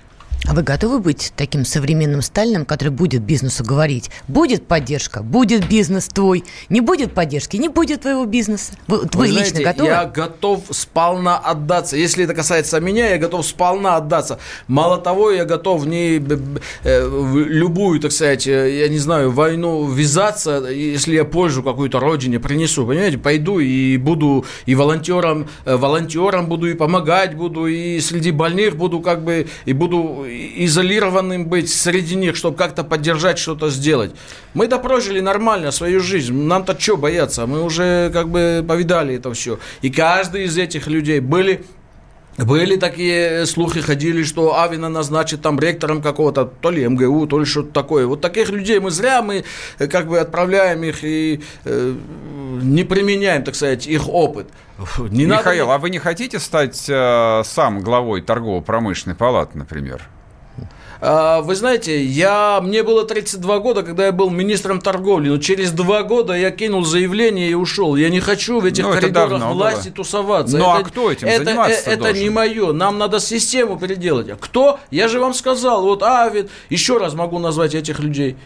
А 0.46 0.52
вы 0.52 0.62
готовы 0.62 0.98
быть 0.98 1.32
таким 1.36 1.64
современным 1.64 2.20
Сталином, 2.20 2.66
который 2.66 2.90
будет 2.90 3.22
бизнесу 3.22 3.64
говорить, 3.64 4.10
будет 4.28 4.66
поддержка, 4.66 5.22
будет 5.22 5.66
бизнес 5.68 6.06
твой, 6.08 6.44
не 6.68 6.82
будет 6.82 7.14
поддержки, 7.14 7.56
не 7.56 7.68
будет 7.68 8.02
твоего 8.02 8.26
бизнеса? 8.26 8.74
Вы, 8.86 8.98
вы, 8.98 9.08
вы 9.14 9.26
лично 9.28 9.44
знаете, 9.46 9.64
готовы? 9.64 9.88
Я 9.88 10.04
готов 10.04 10.60
сполна 10.70 11.38
отдаться. 11.38 11.96
Если 11.96 12.24
это 12.24 12.34
касается 12.34 12.78
меня, 12.78 13.08
я 13.08 13.18
готов 13.18 13.46
сполна 13.46 13.96
отдаться. 13.96 14.38
Мало 14.68 14.98
того, 14.98 15.30
я 15.30 15.46
готов 15.46 15.86
не 15.86 16.16
э, 16.16 17.08
в 17.08 17.38
любую, 17.38 18.00
так 18.00 18.12
сказать, 18.12 18.46
э, 18.46 18.80
я 18.80 18.88
не 18.88 18.98
знаю, 18.98 19.30
войну 19.30 19.86
ввязаться, 19.86 20.66
если 20.68 21.14
я 21.14 21.24
пользу 21.24 21.62
какую-то 21.62 22.00
родине 22.00 22.38
принесу, 22.38 22.86
понимаете, 22.86 23.16
пойду 23.16 23.60
и 23.60 23.96
буду 23.96 24.44
и 24.66 24.74
волонтером, 24.74 25.48
э, 25.64 25.74
волонтером 25.74 26.46
буду 26.48 26.66
и 26.66 26.74
помогать 26.74 27.34
буду, 27.34 27.66
и 27.66 27.98
среди 28.00 28.30
больных 28.30 28.76
буду 28.76 29.00
как 29.00 29.24
бы, 29.24 29.46
и 29.64 29.72
буду 29.72 30.26
изолированным 30.56 31.46
быть 31.46 31.70
среди 31.72 32.14
них, 32.14 32.36
чтобы 32.36 32.56
как-то 32.56 32.84
поддержать, 32.84 33.38
что-то 33.38 33.70
сделать. 33.70 34.12
Мы 34.54 34.66
допрожили 34.66 35.20
нормально 35.20 35.70
свою 35.70 36.00
жизнь. 36.00 36.34
Нам-то 36.34 36.78
что 36.78 36.96
бояться? 36.96 37.46
Мы 37.46 37.62
уже 37.62 38.10
как 38.12 38.28
бы 38.28 38.64
повидали 38.66 39.16
это 39.16 39.32
все. 39.32 39.58
И 39.82 39.90
каждый 39.90 40.44
из 40.44 40.58
этих 40.58 40.86
людей 40.86 41.20
были 41.20 41.64
были 42.36 42.76
такие 42.76 43.46
слухи, 43.46 43.80
ходили, 43.80 44.24
что 44.24 44.60
Авина 44.60 44.88
назначит 44.88 45.40
там 45.40 45.58
ректором 45.60 46.02
какого-то, 46.02 46.44
то 46.44 46.70
ли 46.70 46.86
МГУ, 46.86 47.26
то 47.26 47.38
ли 47.38 47.44
что-то 47.44 47.72
такое. 47.72 48.06
Вот 48.06 48.20
таких 48.20 48.50
людей 48.50 48.80
мы 48.80 48.90
зря, 48.90 49.22
мы 49.22 49.44
э, 49.78 49.86
как 49.86 50.08
бы 50.08 50.18
отправляем 50.18 50.82
их 50.82 51.04
и 51.04 51.42
э, 51.64 51.94
не 52.62 52.82
применяем, 52.82 53.44
так 53.44 53.54
сказать, 53.54 53.86
их 53.86 54.08
опыт. 54.08 54.48
Не 55.10 55.26
Михаил, 55.26 55.66
надо... 55.66 55.76
а 55.76 55.78
вы 55.78 55.90
не 55.90 56.00
хотите 56.00 56.40
стать 56.40 56.86
э, 56.88 57.42
сам 57.44 57.80
главой 57.80 58.20
торгово-промышленной 58.20 59.14
палаты, 59.14 59.56
например? 59.56 60.08
А, 61.06 61.42
вы 61.42 61.54
знаете, 61.54 62.02
я, 62.02 62.60
мне 62.62 62.82
было 62.82 63.04
32 63.04 63.58
года, 63.58 63.82
когда 63.82 64.06
я 64.06 64.12
был 64.12 64.30
министром 64.30 64.80
торговли, 64.80 65.28
но 65.28 65.36
через 65.36 65.70
два 65.70 66.02
года 66.02 66.32
я 66.32 66.50
кинул 66.50 66.82
заявление 66.82 67.50
и 67.50 67.54
ушел. 67.54 67.94
Я 67.94 68.08
не 68.08 68.20
хочу 68.20 68.58
в 68.58 68.64
этих 68.64 68.84
ну, 68.84 68.92
коридорах 68.94 69.52
власти 69.52 69.88
было. 69.88 69.96
тусоваться. 69.96 70.56
Ну 70.56 70.70
а 70.70 70.78
это, 70.78 70.86
а 70.86 70.90
кто 70.90 71.12
этим 71.12 71.28
это, 71.28 71.44
заниматься 71.44 71.90
Это, 71.90 72.08
это 72.08 72.18
не 72.18 72.30
мое. 72.30 72.72
Нам 72.72 72.96
надо 72.96 73.20
систему 73.20 73.78
переделать. 73.78 74.28
Кто? 74.40 74.80
Я 74.90 75.08
же 75.08 75.20
вам 75.20 75.34
сказал. 75.34 75.82
Вот 75.82 76.02
Авид. 76.02 76.50
Еще 76.70 76.96
раз 76.96 77.12
могу 77.12 77.38
назвать 77.38 77.74
этих 77.74 77.98
людей. 77.98 78.38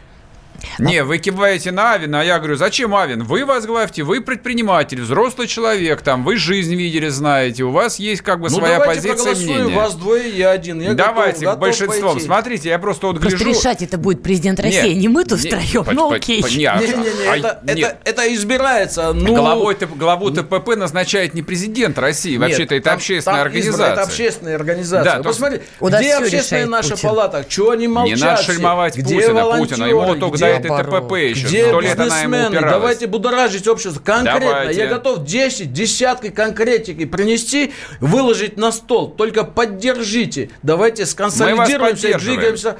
Не, 0.79 1.05
вы 1.05 1.19
киваете 1.19 1.71
на 1.71 1.93
Авина, 1.93 2.21
а 2.21 2.25
я 2.25 2.39
говорю, 2.39 2.57
зачем 2.57 2.95
Авин? 2.95 3.23
Вы 3.25 3.45
возглавьте, 3.45 4.03
вы 4.03 4.21
предприниматель, 4.21 5.01
взрослый 5.01 5.47
человек, 5.47 6.03
там, 6.03 6.25
вы 6.25 6.37
жизнь 6.37 6.75
видели, 6.75 7.09
знаете, 7.09 7.65
у 7.65 7.71
вас 7.71 7.99
есть 7.99 8.23
как 8.23 8.41
бы 8.41 8.49
ну, 8.51 8.57
своя 8.57 8.81
позиция 8.81 9.35
мнения. 9.35 9.75
вас 9.75 9.95
двое, 9.95 10.29
я 10.31 10.51
один. 10.51 10.81
Я 10.81 10.95
давайте 10.95 11.45
готов, 11.45 11.61
большинством. 11.61 12.13
Пойти. 12.15 12.27
Смотрите, 12.27 12.69
я 12.71 12.79
просто 12.79 13.09
вот 13.09 13.21
просто 13.21 13.39
гляжу... 13.39 13.59
решать 13.59 13.83
это 13.83 13.99
будет 13.99 14.23
президент 14.23 14.61
России, 14.61 14.95
не, 14.95 15.03
не 15.03 15.09
мы 15.09 15.25
тут 15.25 15.43
не, 15.43 15.51
втроем, 15.51 15.85
по, 15.85 15.93
ну 15.93 16.13
окей. 16.13 16.43
Не, 16.43 16.57
не, 16.57 16.67
а 16.67 17.37
это, 17.37 17.61
это, 17.67 17.99
это 18.05 18.35
избирается. 18.35 19.13
Ну... 19.13 19.35
Главой, 19.35 19.77
главу 19.97 20.31
ТПП 20.31 20.77
назначает 20.77 21.35
не 21.35 21.43
президент 21.43 21.99
России, 21.99 22.37
вообще-то 22.37 22.75
это 22.75 22.93
общественная 22.93 23.43
организация. 23.43 23.93
Это 23.93 24.03
общественная 24.03 24.55
организация. 24.57 25.17
Да, 25.17 25.23
Посмотри, 25.23 25.61
где 25.81 26.15
общественная 26.15 26.67
наша 26.67 26.97
палата? 26.97 27.45
Чего 27.49 27.71
они 27.71 27.89
молчат 27.89 28.17
Не 28.17 28.25
надо 28.25 28.43
шельмовать 28.43 28.95
Путина, 28.95 29.57
Путина, 29.57 29.85
ему 29.85 30.15
только 30.17 30.39
до 30.61 30.69
этой 30.69 30.85
ТПП 30.85 31.13
еще. 31.13 31.47
Где 31.47 31.69
Сто 31.69 31.81
лет 31.81 31.99
она 31.99 32.23
ему 32.23 32.61
Давайте 32.61 33.07
будоражить 33.07 33.67
общество 33.69 34.01
конкретно. 34.01 34.51
Давайте. 34.51 34.81
Я 34.81 34.87
готов 34.87 35.25
10, 35.25 35.73
десятки 35.73 36.31
конкретики 36.31 37.05
принести, 37.05 37.73
выложить 38.01 38.57
на 38.57 38.73
стол. 38.73 39.11
Только 39.11 39.45
поддержите. 39.45 40.51
Давайте 40.63 41.07
сконсолидируемся 41.07 42.09
и 42.09 42.15
двигаемся 42.15 42.77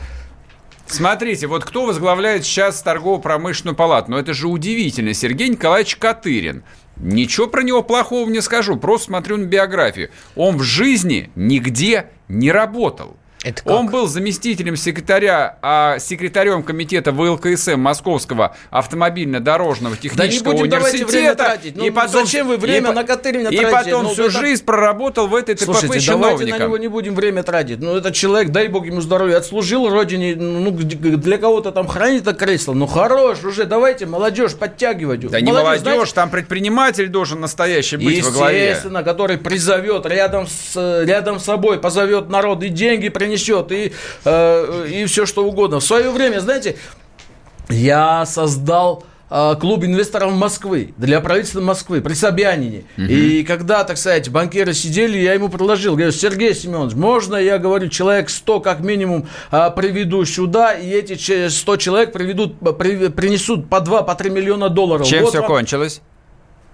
Смотрите, 0.89 1.47
вот 1.47 1.65
кто 1.65 1.85
возглавляет 1.85 2.45
сейчас 2.45 2.81
торгово-промышленную 2.81 3.77
палату? 3.77 4.11
Ну, 4.11 4.17
это 4.17 4.33
же 4.33 4.49
удивительно. 4.49 5.13
Сергей 5.13 5.49
Николаевич 5.49 5.97
Катырин. 5.97 6.65
Ничего 6.97 7.47
про 7.47 7.63
него 7.63 7.83
плохого 7.83 8.29
не 8.29 8.41
скажу, 8.41 8.77
просто 8.77 9.07
смотрю 9.07 9.37
на 9.37 9.45
биографию. 9.45 10.11
Он 10.35 10.57
в 10.57 10.63
жизни 10.63 11.31
нигде 11.37 12.07
не 12.29 12.51
работал. 12.51 13.17
Это 13.45 13.63
как? 13.63 13.73
Он 13.73 13.87
был 13.87 14.09
заместителем 14.09 14.75
секретаря, 14.77 15.59
а 15.63 15.99
секретарем 16.01 16.65
комитета 16.65 17.13
ВЛКСМ 17.13 17.79
Московского 17.79 18.57
автомобильно-дорожного 18.71 19.97
технического 19.97 20.55
да 20.55 20.63
не 20.63 20.69
будем 20.69 20.79
университета. 20.79 21.13
Время 21.13 21.35
тратить. 21.37 21.77
Ну, 21.77 21.85
и 21.85 21.91
потом, 21.91 22.27
зачем 22.27 22.49
вы 22.49 22.57
время 22.57 22.91
и, 22.91 22.95
на 22.95 23.05
Катырина 23.05 23.49
И 23.49 23.57
тратите? 23.57 23.91
потом 23.91 24.03
ну, 24.05 24.11
всю 24.11 24.25
это... 24.25 24.41
жизнь 24.41 24.65
проработал 24.65 25.29
в 25.29 25.37
этой 25.37 25.55
ТПП 25.55 25.65
Слушайте, 25.67 26.01
чиновником. 26.01 26.39
давайте 26.39 26.59
на 26.59 26.67
него 26.67 26.79
не 26.79 26.89
будем 26.89 27.15
время 27.15 27.45
тратить. 27.45 27.79
Ну, 27.79 27.97
этот 27.97 28.15
человек, 28.15 28.51
дай 28.51 28.67
бог 28.67 28.85
ему 28.87 29.01
здоровья, 29.01 29.37
отслужил 29.37 29.89
родине, 29.89 30.35
ну, 30.35 30.73
для 30.73 31.39
кого-то 31.39 31.71
там 31.71 31.87
хранит 31.87 32.23
это 32.23 32.35
кресло. 32.35 32.75
Ну, 32.75 32.87
хорош 32.89 33.45
уже, 33.45 33.67
давайте 33.67 34.07
молодежь 34.07 34.57
подтягивать. 34.57 35.21
Да 35.21 35.27
молодежь, 35.27 35.47
не 35.47 35.53
молодежь, 35.53 35.83
знаете, 35.83 36.15
там 36.15 36.31
предприниматель 36.31 37.07
должен 37.07 37.41
настоящий 37.41 37.99
быть 37.99 38.25
во 38.25 38.33
главе. 38.33 38.71
Естественно, 38.71 39.05
который 39.05 39.39
призовет 39.39 40.07
рядом 40.07 40.49
с, 40.49 41.05
рядом 41.05 41.39
с 41.39 41.45
собой, 41.45 41.79
позовет 41.79 42.29
народ 42.31 42.65
и 42.65 42.69
деньги 42.69 43.09
принесет 43.09 43.28
принесет, 43.29 43.71
и, 43.73 43.93
э, 44.25 44.87
и 44.89 45.05
все 45.05 45.27
что 45.27 45.45
угодно. 45.45 45.81
В 45.81 45.85
свое 45.85 46.11
время, 46.11 46.41
знаете, 46.41 46.77
я 47.69 48.25
создал 48.27 49.05
а, 49.31 49.57
клуб 49.57 49.85
инвесторов 49.85 50.33
Москвы, 50.33 50.95
для 50.97 51.21
правительства 51.21 51.61
Москвы, 51.61 52.01
при 52.01 52.15
Собянине. 52.15 52.85
Угу. 52.97 53.07
И 53.07 53.45
когда, 53.45 53.85
так 53.85 53.99
сказать, 53.99 54.31
банкиры 54.31 54.73
сидели, 54.73 55.19
я 55.19 55.35
ему 55.35 55.51
предложил, 55.51 55.97
говорю, 55.97 56.13
Сергей 56.13 56.55
Семенович, 56.55 56.95
можно, 56.95 57.37
я 57.37 57.59
говорю, 57.59 57.89
человек 57.89 58.31
100 58.31 58.61
как 58.61 58.81
минимум 58.81 59.29
а, 59.51 59.69
приведу 59.69 60.25
сюда, 60.25 60.73
и 60.73 60.89
эти 60.89 61.49
100 61.49 61.77
человек 61.77 62.13
приведут, 62.13 62.59
при, 62.79 63.09
принесут 63.09 63.69
по 63.69 63.81
2, 63.81 64.03
по 64.03 64.15
3 64.15 64.31
миллиона 64.31 64.71
долларов. 64.71 65.07
Чем 65.07 65.25
вот 65.25 65.31
все 65.31 65.41
вам... 65.41 65.49
кончилось? 65.49 66.01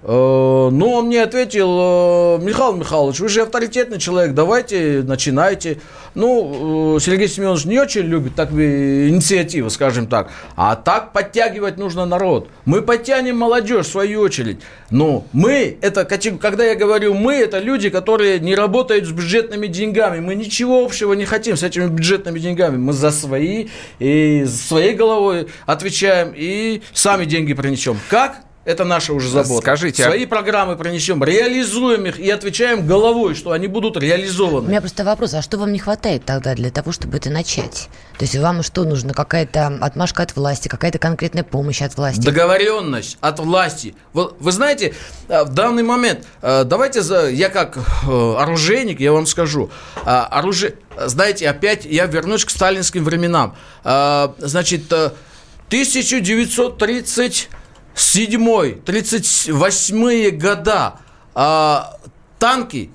Э, 0.06 0.68
ну, 0.70 0.90
он 0.90 1.06
мне 1.06 1.22
ответил, 1.22 2.38
э, 2.38 2.44
Михаил 2.44 2.74
Михайлович, 2.74 3.20
вы 3.20 3.28
же 3.30 3.40
авторитетный 3.40 3.98
человек, 3.98 4.34
давайте, 4.34 5.02
начинайте. 5.02 5.80
Ну, 6.14 6.96
э, 6.96 7.00
Сергей 7.00 7.26
Семенович 7.26 7.64
не 7.64 7.78
очень 7.78 8.02
любит 8.02 8.34
так 8.34 8.50
инициативу, 8.52 9.70
скажем 9.70 10.06
так. 10.06 10.30
А 10.56 10.76
так 10.76 11.12
подтягивать 11.12 11.78
нужно 11.78 12.04
народ. 12.04 12.48
Мы 12.66 12.82
подтянем 12.82 13.38
молодежь, 13.38 13.86
в 13.86 13.90
свою 13.90 14.20
очередь. 14.20 14.58
Но 14.90 15.26
мы, 15.32 15.78
это, 15.80 16.04
когда 16.04 16.64
я 16.64 16.74
говорю 16.74 17.14
мы, 17.14 17.36
это 17.36 17.58
люди, 17.58 17.88
которые 17.88 18.40
не 18.40 18.54
работают 18.54 19.06
с 19.06 19.10
бюджетными 19.10 19.68
деньгами. 19.68 20.20
Мы 20.20 20.34
ничего 20.34 20.84
общего 20.84 21.14
не 21.14 21.24
хотим 21.24 21.56
с 21.56 21.62
этими 21.62 21.86
бюджетными 21.86 22.38
деньгами. 22.38 22.76
Мы 22.76 22.92
за 22.92 23.10
свои, 23.10 23.68
и 23.98 24.44
своей 24.44 24.94
головой 24.94 25.48
отвечаем, 25.64 26.34
и 26.36 26.82
сами 26.92 27.24
деньги 27.24 27.54
принесем. 27.54 27.98
Как? 28.10 28.43
Это 28.64 28.84
наша 28.84 29.12
уже 29.12 29.28
забота. 29.28 29.60
Скажите, 29.60 30.04
а 30.04 30.06
Свои 30.06 30.24
а... 30.24 30.28
программы 30.28 30.76
принесем, 30.76 31.22
реализуем 31.22 32.06
их 32.06 32.18
и 32.18 32.30
отвечаем 32.30 32.86
головой, 32.86 33.34
что 33.34 33.52
они 33.52 33.66
будут 33.66 33.98
реализованы. 33.98 34.66
У 34.66 34.70
меня 34.70 34.80
просто 34.80 35.04
вопрос, 35.04 35.34
а 35.34 35.42
что 35.42 35.58
вам 35.58 35.70
не 35.72 35.78
хватает 35.78 36.24
тогда 36.24 36.54
для 36.54 36.70
того, 36.70 36.92
чтобы 36.92 37.18
это 37.18 37.28
начать? 37.28 37.90
То 38.18 38.24
есть 38.24 38.34
вам 38.36 38.62
что 38.62 38.84
нужно? 38.84 39.12
Какая-то 39.12 39.66
отмашка 39.80 40.22
от 40.22 40.34
власти, 40.34 40.68
какая-то 40.68 40.98
конкретная 40.98 41.44
помощь 41.44 41.82
от 41.82 41.94
власти? 41.96 42.22
Договоренность 42.22 43.18
от 43.20 43.38
власти. 43.38 43.94
Вы, 44.14 44.30
вы 44.38 44.52
знаете, 44.52 44.94
э, 45.28 45.44
в 45.44 45.52
данный 45.52 45.82
момент, 45.82 46.24
э, 46.40 46.64
давайте, 46.64 47.02
за, 47.02 47.28
я 47.28 47.50
как 47.50 47.76
э, 47.76 48.34
оружейник, 48.38 49.00
я 49.00 49.12
вам 49.12 49.26
скажу, 49.26 49.70
оружие, 50.04 50.76
знаете, 50.96 51.48
опять 51.48 51.84
я 51.84 52.06
вернусь 52.06 52.44
к 52.44 52.50
сталинским 52.50 53.02
временам. 53.04 53.56
Значит, 53.82 54.92
1930 54.92 57.48
седьмой, 57.94 58.80
тридцать 58.84 59.48
восьмые 59.50 60.30
года 60.30 60.96
а, 61.34 61.98
танки 62.38 62.90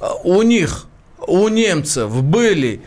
а, 0.00 0.14
у 0.24 0.42
них, 0.42 0.86
у 1.26 1.48
немцев 1.48 2.22
были 2.22 2.82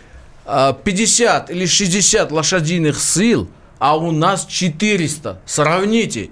а, 0.46 0.74
50 0.74 1.50
или 1.52 1.66
60 1.66 2.32
лошадиных 2.32 3.00
сил, 3.00 3.50
а 3.80 3.98
у 3.98 4.12
нас 4.12 4.46
400. 4.46 5.40
Сравните. 5.46 6.30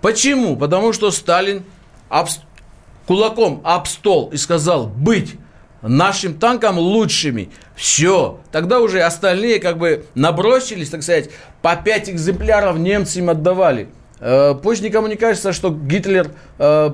Почему? 0.00 0.56
Потому 0.56 0.92
что 0.92 1.10
Сталин 1.10 1.64
об, 2.08 2.28
кулаком 3.06 3.60
об 3.64 3.86
стол 3.86 4.30
и 4.32 4.36
сказал 4.36 4.86
быть 4.88 5.36
нашим 5.80 6.34
танкам 6.34 6.78
лучшими. 6.78 7.50
Все. 7.74 8.40
Тогда 8.50 8.80
уже 8.80 9.00
остальные 9.00 9.58
как 9.58 9.78
бы 9.78 10.06
набросились, 10.14 10.90
так 10.90 11.02
сказать, 11.02 11.30
по 11.60 11.76
5 11.76 12.10
экземпляров 12.10 12.78
немцы 12.78 13.18
им 13.18 13.30
отдавали. 13.30 13.88
Э, 14.22 14.54
пусть 14.54 14.82
никому 14.82 15.08
не 15.08 15.16
кажется, 15.16 15.52
что 15.52 15.70
Гитлер 15.70 16.30
э, 16.58 16.90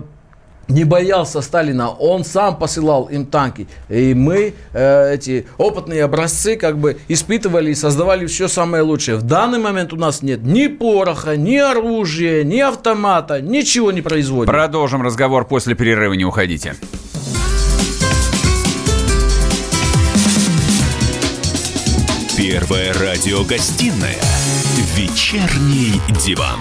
не 0.68 0.84
боялся 0.84 1.42
Сталина, 1.42 1.90
он 1.90 2.24
сам 2.24 2.56
посылал 2.56 3.04
им 3.04 3.26
танки. 3.26 3.68
И 3.90 4.14
мы 4.14 4.54
э, 4.72 5.14
эти 5.14 5.46
опытные 5.58 6.04
образцы 6.04 6.56
как 6.56 6.78
бы 6.78 6.98
испытывали 7.08 7.70
и 7.70 7.74
создавали 7.74 8.26
все 8.26 8.48
самое 8.48 8.82
лучшее. 8.82 9.18
В 9.18 9.22
данный 9.22 9.58
момент 9.58 9.92
у 9.92 9.96
нас 9.96 10.22
нет 10.22 10.42
ни 10.42 10.68
пороха, 10.68 11.36
ни 11.36 11.56
оружия, 11.56 12.44
ни 12.44 12.60
автомата, 12.60 13.42
ничего 13.42 13.92
не 13.92 14.00
производим. 14.00 14.50
Продолжим 14.50 15.02
разговор 15.02 15.46
после 15.46 15.74
перерыва, 15.74 16.14
не 16.14 16.24
уходите. 16.24 16.76
Первая 22.38 22.94
радиогостинная 22.94 24.16
«Вечерний 24.96 26.00
диван» 26.24 26.60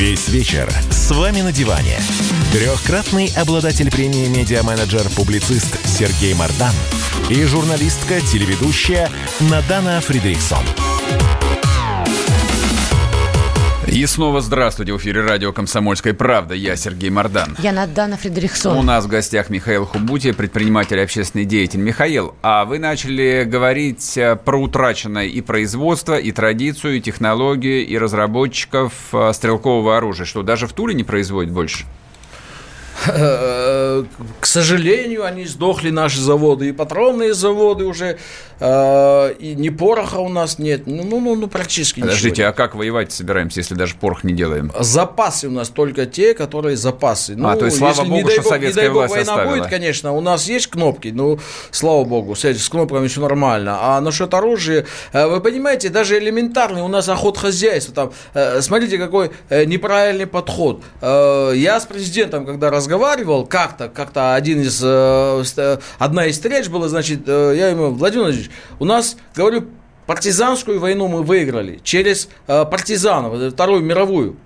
Весь 0.00 0.30
вечер 0.30 0.66
с 0.90 1.10
вами 1.10 1.42
на 1.42 1.52
диване. 1.52 2.00
Трехкратный 2.54 3.30
обладатель 3.36 3.90
премии 3.90 4.28
«Медиа-менеджер-публицист» 4.28 5.78
Сергей 5.86 6.32
Мардан 6.32 6.72
и 7.28 7.44
журналистка-телеведущая 7.44 9.10
Надана 9.40 10.00
Фридрихсон. 10.00 10.64
И 13.90 14.06
снова 14.06 14.40
здравствуйте. 14.40 14.92
В 14.92 14.98
эфире 14.98 15.22
радио 15.22 15.52
«Комсомольская 15.52 16.14
правда». 16.14 16.54
Я 16.54 16.76
Сергей 16.76 17.10
Мордан. 17.10 17.56
Я 17.58 17.72
Надана 17.72 18.16
Фредериксон. 18.16 18.78
У 18.78 18.82
нас 18.82 19.04
в 19.04 19.08
гостях 19.08 19.50
Михаил 19.50 19.84
Хубути, 19.84 20.30
предприниматель 20.30 20.96
и 20.98 21.00
общественный 21.00 21.44
деятель. 21.44 21.80
Михаил, 21.80 22.36
а 22.40 22.66
вы 22.66 22.78
начали 22.78 23.42
говорить 23.44 24.16
э, 24.16 24.36
про 24.36 24.58
утраченное 24.58 25.26
и 25.26 25.40
производство, 25.40 26.16
и 26.16 26.30
традицию, 26.30 26.98
и 26.98 27.00
технологии, 27.00 27.82
и 27.82 27.98
разработчиков 27.98 28.92
э, 29.12 29.32
стрелкового 29.32 29.96
оружия. 29.96 30.24
Что, 30.24 30.44
даже 30.44 30.68
в 30.68 30.72
Туле 30.72 30.94
не 30.94 31.02
производят 31.02 31.50
больше? 31.52 31.84
К 33.06 34.46
сожалению, 34.46 35.24
они 35.24 35.46
сдохли, 35.46 35.90
наши 35.90 36.20
заводы, 36.20 36.68
и 36.68 36.72
патронные 36.72 37.32
заводы 37.32 37.84
уже, 37.84 38.18
э, 38.58 39.34
и 39.38 39.54
ни 39.54 39.70
пороха 39.70 40.16
у 40.16 40.28
нас 40.28 40.58
нет, 40.58 40.82
ну, 40.86 41.02
ну, 41.04 41.20
ну, 41.20 41.34
ну 41.34 41.46
практически 41.48 42.00
Подождите, 42.00 42.30
ничего. 42.30 42.48
а 42.48 42.52
как 42.52 42.74
воевать 42.74 43.10
собираемся, 43.12 43.60
если 43.60 43.74
даже 43.74 43.94
порох 43.94 44.22
не 44.22 44.34
делаем? 44.34 44.70
Запасы 44.78 45.48
у 45.48 45.50
нас 45.50 45.70
только 45.70 46.04
те, 46.04 46.34
которые 46.34 46.76
запасы. 46.76 47.36
Ну, 47.36 47.48
а, 47.48 47.56
то 47.56 47.64
есть, 47.64 47.78
слава 47.78 48.02
богу, 48.02 48.14
не 48.16 48.30
что 48.30 48.42
бог, 48.42 48.50
советская 48.50 48.68
не 48.68 48.74
дай 48.74 48.88
бог, 48.88 48.96
власть 48.96 49.14
война 49.14 49.32
оставила. 49.32 49.56
будет, 49.56 49.70
конечно, 49.70 50.12
у 50.12 50.20
нас 50.20 50.46
есть 50.46 50.66
кнопки, 50.66 51.08
ну, 51.08 51.38
слава 51.70 52.04
богу, 52.04 52.34
с, 52.34 52.44
с 52.44 52.68
кнопками 52.68 53.08
все 53.08 53.22
нормально. 53.22 53.78
А 53.80 54.00
насчет 54.00 54.34
оружия, 54.34 54.84
э, 55.12 55.26
вы 55.26 55.40
понимаете, 55.40 55.88
даже 55.88 56.18
элементарный 56.18 56.82
у 56.82 56.88
нас 56.88 57.08
охот 57.08 57.38
хозяйства, 57.38 57.94
там, 57.94 58.12
э, 58.34 58.60
смотрите, 58.60 58.98
какой 58.98 59.30
неправильный 59.50 60.26
подход. 60.26 60.82
Я 61.00 61.80
с 61.80 61.86
президентом, 61.86 62.44
когда 62.44 62.70
разговаривал, 62.70 62.89
разговаривал 62.90 63.46
как-то, 63.46 63.88
как-то 63.88 64.34
один 64.34 64.60
из, 64.62 64.82
э, 64.82 65.78
одна 65.98 66.26
из 66.26 66.34
встреч 66.34 66.68
была, 66.68 66.88
значит, 66.88 67.20
э, 67.26 67.54
я 67.56 67.68
ему, 67.68 67.90
Владимир 67.90 68.24
Владимирович, 68.24 68.50
у 68.80 68.84
нас, 68.84 69.16
говорю, 69.36 69.66
партизанскую 70.06 70.80
войну 70.80 71.06
мы 71.06 71.22
выиграли 71.22 71.80
через 71.84 72.28
э, 72.48 72.64
партизанов, 72.64 73.52
Вторую 73.52 73.82
мировую. 73.82 74.36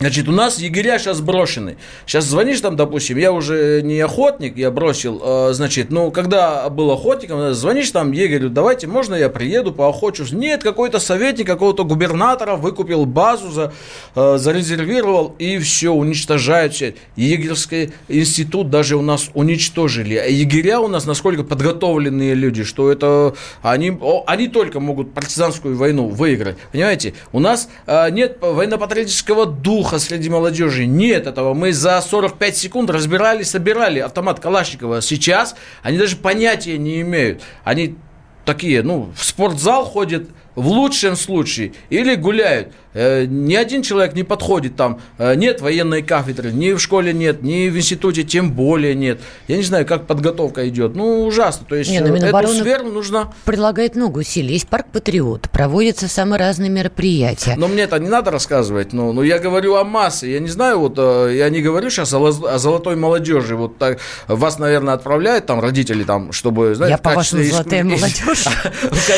Значит, 0.00 0.28
у 0.28 0.32
нас 0.32 0.58
егеря 0.58 0.98
сейчас 0.98 1.20
брошены. 1.20 1.76
Сейчас 2.06 2.24
звонишь 2.24 2.60
там, 2.60 2.76
допустим, 2.76 3.18
я 3.18 3.32
уже 3.32 3.82
не 3.82 4.00
охотник, 4.00 4.56
я 4.56 4.70
бросил, 4.70 5.20
э, 5.22 5.52
значит, 5.52 5.90
ну, 5.90 6.10
когда 6.12 6.68
был 6.70 6.90
охотником, 6.92 7.52
звонишь 7.52 7.90
там 7.90 8.12
егерю, 8.12 8.48
давайте, 8.48 8.86
можно 8.86 9.14
я 9.14 9.28
приеду, 9.28 9.72
поохочусь? 9.72 10.30
Нет, 10.30 10.62
какой-то 10.62 11.00
советник 11.00 11.46
какого-то 11.46 11.84
губернатора 11.84 12.54
выкупил 12.54 13.06
базу, 13.06 13.50
за, 13.50 13.72
э, 14.14 14.38
зарезервировал, 14.38 15.34
и 15.38 15.58
все, 15.58 15.92
уничтожают 15.92 16.74
все. 16.74 16.94
Егерский 17.16 17.92
институт 18.08 18.70
даже 18.70 18.96
у 18.96 19.02
нас 19.02 19.30
уничтожили. 19.34 20.16
А 20.16 20.26
егеря 20.26 20.80
у 20.80 20.88
нас 20.88 21.06
насколько 21.06 21.42
подготовленные 21.42 22.34
люди, 22.34 22.62
что 22.62 22.92
это 22.92 23.34
они, 23.62 23.98
они 24.26 24.48
только 24.48 24.78
могут 24.78 25.12
партизанскую 25.12 25.76
войну 25.76 26.06
выиграть. 26.08 26.56
Понимаете, 26.70 27.14
у 27.32 27.40
нас 27.40 27.68
э, 27.86 28.10
нет 28.10 28.38
военно-патриотического 28.40 29.46
духа, 29.46 29.87
духа 29.88 29.98
среди 29.98 30.28
молодежи. 30.28 30.86
Нет 30.86 31.26
этого. 31.26 31.54
Мы 31.54 31.72
за 31.72 32.00
45 32.00 32.56
секунд 32.56 32.90
разбирали, 32.90 33.42
собирали 33.42 34.00
автомат 34.00 34.38
Калашникова. 34.40 35.00
Сейчас 35.00 35.54
они 35.82 35.98
даже 35.98 36.16
понятия 36.16 36.76
не 36.78 37.00
имеют. 37.00 37.42
Они 37.64 37.96
такие, 38.44 38.82
ну, 38.82 39.10
в 39.16 39.24
спортзал 39.24 39.84
ходят 39.84 40.28
в 40.54 40.66
лучшем 40.68 41.16
случае, 41.16 41.72
или 41.90 42.14
гуляют. 42.14 42.72
Э, 42.94 43.26
ни 43.26 43.54
один 43.54 43.82
человек 43.82 44.14
не 44.14 44.24
подходит 44.24 44.74
там, 44.74 45.00
э, 45.18 45.34
нет 45.36 45.60
военной 45.60 46.02
кафедры, 46.02 46.50
ни 46.50 46.72
в 46.72 46.80
школе 46.80 47.12
нет, 47.12 47.42
ни 47.42 47.68
в 47.68 47.76
институте 47.76 48.24
тем 48.24 48.52
более 48.52 48.94
нет. 48.94 49.20
Я 49.46 49.56
не 49.56 49.62
знаю, 49.62 49.86
как 49.86 50.06
подготовка 50.06 50.68
идет. 50.68 50.96
Ну, 50.96 51.26
ужасно. 51.26 51.64
То 51.68 51.76
есть 51.76 51.90
Не, 51.90 52.00
ну, 52.00 52.08
э, 52.08 52.10
Минобороны 52.10 52.54
эту 52.54 52.64
сферу 52.64 52.88
нужно... 52.88 53.32
Предлагает 53.44 53.94
много 53.94 54.18
усилий. 54.18 54.54
Есть 54.54 54.68
парк 54.68 54.86
Патриот, 54.92 55.48
проводятся 55.50 56.08
самые 56.08 56.40
разные 56.40 56.70
мероприятия. 56.70 57.54
Но 57.56 57.68
мне 57.68 57.82
это 57.82 57.98
не 57.98 58.08
надо 58.08 58.30
рассказывать. 58.30 58.92
Но, 58.92 59.12
но 59.12 59.22
я 59.22 59.38
говорю 59.38 59.76
о 59.76 59.84
массе. 59.84 60.32
Я 60.32 60.40
не 60.40 60.48
знаю, 60.48 60.80
вот 60.80 60.94
э, 60.96 61.34
я 61.36 61.50
не 61.50 61.60
говорю 61.60 61.90
сейчас 61.90 62.12
о, 62.14 62.26
о 62.26 62.58
золотой 62.58 62.96
молодежи. 62.96 63.54
Вот 63.54 63.78
так 63.78 63.98
вас, 64.26 64.58
наверное, 64.58 64.94
отправляют 64.94 65.46
там 65.46 65.60
родители, 65.60 66.02
там, 66.02 66.32
чтобы, 66.32 66.74
знаете, 66.74 66.92
Я, 66.92 66.98
по-вашему, 66.98 67.44
золотая 67.44 67.84
молодежь. 67.84 68.46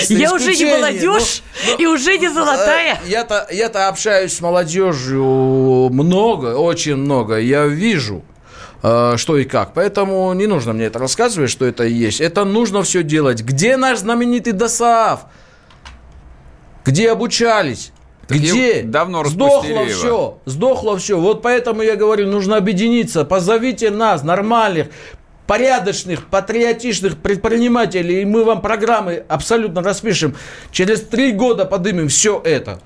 Я 0.09 0.35
уже 0.35 0.55
не 0.55 0.55
исключения. 0.55 1.30
Молодежь 1.31 1.43
и 1.79 1.87
уже 1.87 2.19
не 2.19 2.29
золотая. 2.29 2.95
Э, 2.95 3.09
Я-то, 3.09 3.47
я-то 3.51 3.89
общаюсь 3.89 4.33
с 4.35 4.41
молодежью 4.41 5.89
много, 5.91 6.57
очень 6.57 6.97
много. 6.97 7.39
Я 7.39 7.67
вижу, 7.67 8.23
э, 8.83 9.15
что 9.17 9.37
и 9.39 9.45
как. 9.45 9.75
Поэтому 9.75 10.33
не 10.33 10.47
нужно 10.47 10.73
мне 10.73 10.87
это 10.87 10.99
рассказывать, 10.99 11.51
что 11.51 11.65
это 11.67 11.85
и 11.85 11.93
есть. 11.93 12.21
Это 12.21 12.45
нужно 12.45 12.83
все 12.83 13.03
делать. 13.03 13.43
Где 13.43 13.77
наш 13.77 13.99
знаменитый 13.99 14.53
ДОСААФ? 14.53 15.21
Где 16.85 17.11
обучались? 17.11 17.93
Так 18.27 18.39
Где? 18.39 18.83
давно 18.83 19.25
Сдохло 19.25 19.57
распустили 19.59 19.91
его. 19.91 19.99
все. 20.01 20.39
Сдохло 20.45 20.97
все. 20.99 21.19
Вот 21.19 21.43
поэтому 21.43 21.83
я 21.83 21.97
говорю, 21.97 22.29
нужно 22.29 22.57
объединиться. 22.57 23.25
Позовите 23.25 23.91
нас, 23.91 24.23
нормальных, 24.23 24.87
порядочных, 25.51 26.27
патриотичных 26.27 27.17
предпринимателей, 27.17 28.23
и 28.23 28.25
мы 28.25 28.45
вам 28.45 28.61
программы 28.61 29.25
абсолютно 29.29 29.83
распишем. 29.83 30.37
Через 30.71 31.01
три 31.01 31.33
года 31.33 31.65
подымем 31.65 32.07
все 32.07 32.41
это. 32.45 32.79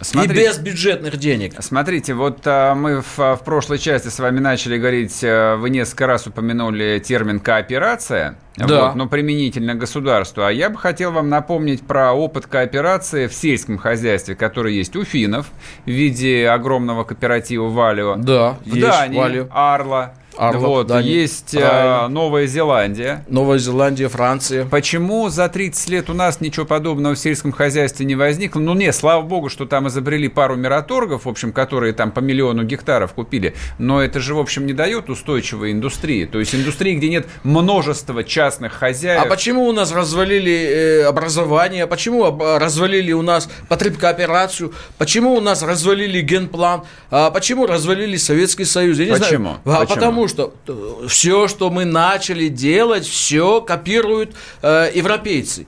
Смотрите. 0.00 0.40
И 0.40 0.46
без 0.46 0.56
бюджетных 0.56 1.18
денег. 1.18 1.56
Смотрите, 1.58 2.14
вот 2.14 2.38
а, 2.46 2.74
мы 2.74 3.02
в, 3.02 3.18
в 3.18 3.40
прошлой 3.44 3.76
части 3.76 4.08
с 4.08 4.18
вами 4.18 4.38
начали 4.38 4.78
говорить, 4.78 5.20
а, 5.22 5.56
вы 5.56 5.68
несколько 5.68 6.06
раз 6.06 6.26
упомянули 6.26 7.02
термин 7.04 7.38
кооперация, 7.38 8.38
Да. 8.56 8.86
вот, 8.86 8.94
но 8.94 9.06
применительно 9.06 9.74
к 9.74 9.78
государству. 9.78 10.42
А 10.42 10.50
я 10.50 10.70
бы 10.70 10.78
хотел 10.78 11.12
вам 11.12 11.28
напомнить 11.28 11.86
про 11.86 12.14
опыт 12.14 12.46
кооперации 12.46 13.26
в 13.26 13.34
сельском 13.34 13.76
хозяйстве, 13.76 14.34
который 14.34 14.74
есть 14.74 14.96
у 14.96 15.04
финнов 15.04 15.48
в 15.84 15.90
виде 15.90 16.48
огромного 16.48 17.04
кооператива 17.04 17.68
Валио. 17.68 18.16
Да, 18.16 18.56
в 18.64 18.74
есть 18.74 18.80
Дании 18.88 19.18
Валио. 19.18 19.48
Арла. 19.50 20.14
Арла, 20.36 20.66
вот, 20.68 20.86
Дания. 20.86 21.10
есть 21.10 21.54
а, 21.54 21.58
Правильно. 21.60 22.08
Новая 22.08 22.46
Зеландия. 22.46 23.24
Новая 23.28 23.58
Зеландия, 23.58 24.08
Франция. 24.08 24.64
Почему 24.64 25.28
за 25.28 25.48
30 25.48 25.88
лет 25.90 26.10
у 26.10 26.14
нас 26.14 26.40
ничего 26.40 26.64
подобного 26.64 27.14
в 27.14 27.18
сельском 27.18 27.52
хозяйстве 27.52 28.06
не 28.06 28.14
возникло? 28.14 28.60
Ну, 28.60 28.74
не, 28.74 28.92
слава 28.92 29.22
богу, 29.22 29.48
что 29.48 29.66
там 29.66 29.88
изобрели 29.88 30.28
пару 30.28 30.56
мираторгов, 30.56 31.24
в 31.24 31.28
общем, 31.28 31.52
которые 31.52 31.92
там 31.92 32.10
по 32.12 32.20
миллиону 32.20 32.64
гектаров 32.64 33.12
купили. 33.12 33.54
Но 33.78 34.02
это 34.02 34.20
же, 34.20 34.34
в 34.34 34.38
общем, 34.38 34.66
не 34.66 34.72
дает 34.72 35.10
устойчивой 35.10 35.72
индустрии. 35.72 36.24
То 36.26 36.38
есть 36.38 36.54
индустрии, 36.54 36.94
где 36.94 37.08
нет 37.08 37.26
множества 37.42 38.24
частных 38.24 38.72
хозяев. 38.72 39.22
А 39.22 39.26
почему 39.26 39.64
у 39.66 39.72
нас 39.72 39.92
развалили 39.92 40.52
э, 40.52 41.04
образование? 41.04 41.86
Почему 41.86 42.24
об- 42.24 42.42
развалили 42.42 43.12
у 43.12 43.22
нас 43.22 43.48
потребкооперацию? 43.68 44.72
Почему 44.98 45.34
у 45.34 45.40
нас 45.40 45.62
развалили 45.62 46.20
генплан? 46.20 46.82
А 47.10 47.30
почему 47.30 47.66
развалили 47.66 48.16
Советский 48.16 48.64
Союз? 48.64 48.98
Я 48.98 49.06
не 49.06 49.12
Почему? 49.12 49.56
знаю. 49.64 49.78
А 49.78 49.80
Почему? 49.80 49.94
потому 49.96 50.19
что 50.28 50.54
все, 51.08 51.48
что 51.48 51.70
мы 51.70 51.84
начали 51.84 52.48
делать, 52.48 53.06
все 53.06 53.60
копируют 53.60 54.34
э, 54.62 54.90
европейцы. 54.94 55.66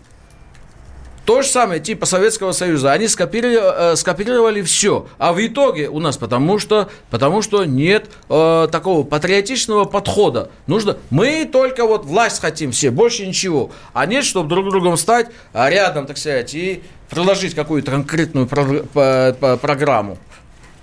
То 1.25 1.43
же 1.43 1.49
самое, 1.49 1.81
типа 1.81 2.05
Советского 2.05 2.51
Союза. 2.51 2.91
Они 2.91 3.07
скопировали, 3.07 3.95
скопировали 3.95 4.61
все. 4.63 5.07
А 5.19 5.33
в 5.33 5.45
итоге 5.47 5.89
у 5.89 6.01
нас 6.01 6.17
потому 6.17 6.59
что, 6.59 6.91
потому 7.11 7.43
что 7.43 7.65
нет 7.65 8.11
э, 8.29 8.69
такого 8.73 9.05
патриотичного 9.05 9.85
подхода. 9.85 10.51
Нужно, 10.67 10.97
мы 11.11 11.45
только 11.45 11.87
вот 11.87 12.05
власть 12.05 12.41
хотим 12.41 12.73
все, 12.73 12.91
больше 12.91 13.25
ничего. 13.25 13.71
А 13.93 14.05
нет, 14.07 14.25
чтобы 14.25 14.49
друг 14.49 14.69
другом 14.69 14.97
стать 14.97 15.29
а 15.53 15.71
рядом, 15.71 16.07
так 16.07 16.19
сказать, 16.19 16.55
и 16.55 16.83
приложить 17.09 17.55
какую-то 17.55 17.93
конкретную 17.93 18.47
прогр- 18.47 18.87
по- 18.93 19.37
по- 19.39 19.57
программу. 19.57 20.19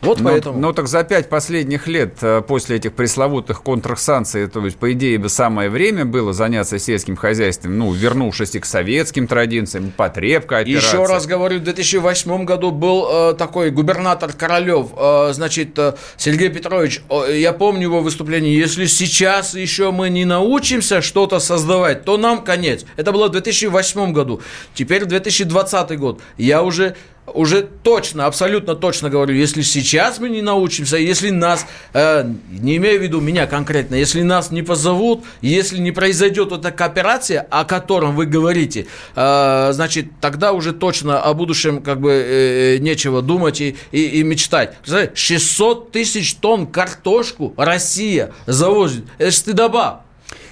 Вот 0.02 0.20
Ну, 0.22 0.30
поэтому. 0.30 0.60
ну, 0.60 0.72
так 0.72 0.88
за 0.88 1.04
пять 1.04 1.28
последних 1.28 1.88
лет 1.88 2.18
э, 2.22 2.42
после 2.42 2.78
этих 2.78 2.94
пресловутых 2.94 3.62
контрсанкций, 3.62 4.48
то 4.48 4.64
есть, 4.64 4.78
по 4.78 4.94
идее, 4.94 5.18
бы 5.18 5.28
самое 5.28 5.70
время 5.70 6.06
было 6.06 6.32
заняться 6.32 6.80
сельским 6.80 7.18
хозяйством, 7.18 7.78
ну, 7.78 7.92
вернувшись 7.92 8.56
и 8.56 8.60
к 8.60 8.66
советским 8.66 9.28
традициям, 9.28 9.92
потребка 9.96 10.62
Еще 10.62 11.06
раз 11.06 11.28
говорю, 11.28 11.60
в 11.60 11.64
2008 11.64 12.46
году 12.46 12.72
был 12.72 13.08
э, 13.12 13.34
такой 13.34 13.72
губернатор 13.72 14.32
Королев, 14.32 14.88
э, 14.96 15.32
значит, 15.34 15.78
э, 15.78 15.96
Сергей 16.16 16.50
Петрович, 16.50 17.02
э, 17.10 17.38
я 17.38 17.52
помню 17.52 17.84
его 17.84 18.02
выступление, 18.02 18.58
если 18.58 18.86
сейчас 18.86 19.54
еще 19.54 19.92
мы 19.92 20.10
не 20.10 20.24
научимся 20.24 21.02
что-то 21.02 21.40
создавать, 21.40 22.06
то 22.06 22.18
нам 22.18 22.44
конец. 22.44 22.86
Это 22.96 23.12
было 23.12 23.28
в 23.28 23.32
2008 23.32 24.14
году. 24.14 24.42
Теперь 24.74 25.04
2020 25.04 26.00
год. 26.00 26.22
Я 26.38 26.64
уже 26.64 26.96
уже 27.34 27.62
точно, 27.62 28.26
абсолютно 28.26 28.76
точно 28.76 29.10
говорю, 29.10 29.34
если 29.34 29.62
сейчас 29.62 30.20
мы 30.20 30.30
не 30.30 30.42
научимся, 30.42 30.98
если 30.98 31.30
нас, 31.30 31.66
э, 31.94 32.26
не 32.50 32.78
имею 32.78 33.00
в 33.00 33.04
виду 33.04 33.22
меня 33.22 33.48
конкретно, 33.48 33.96
если 33.96 34.22
нас 34.22 34.52
не 34.52 34.62
позовут, 34.62 35.24
если 35.42 35.80
не 35.80 35.92
произойдет 35.92 36.52
эта 36.52 36.72
кооперация, 36.72 37.42
о 37.50 37.66
котором 37.66 38.16
вы 38.16 38.26
говорите, 38.26 38.88
э, 39.16 39.70
значит, 39.72 40.08
тогда 40.22 40.54
уже 40.54 40.74
точно 40.74 41.22
о 41.22 41.34
будущем 41.34 41.82
как 41.82 42.00
бы 42.00 42.12
э, 42.12 42.78
нечего 42.80 43.22
думать 43.22 43.62
и, 43.62 43.76
и, 43.92 44.20
и 44.20 44.24
мечтать. 44.24 44.78
Представляете, 44.78 45.16
600 45.16 45.92
тысяч 45.92 46.36
тонн 46.36 46.68
картошку 46.68 47.54
Россия 47.58 48.32
завозит. 48.46 49.06
Это 49.18 49.32
стыдоба. 49.32 50.04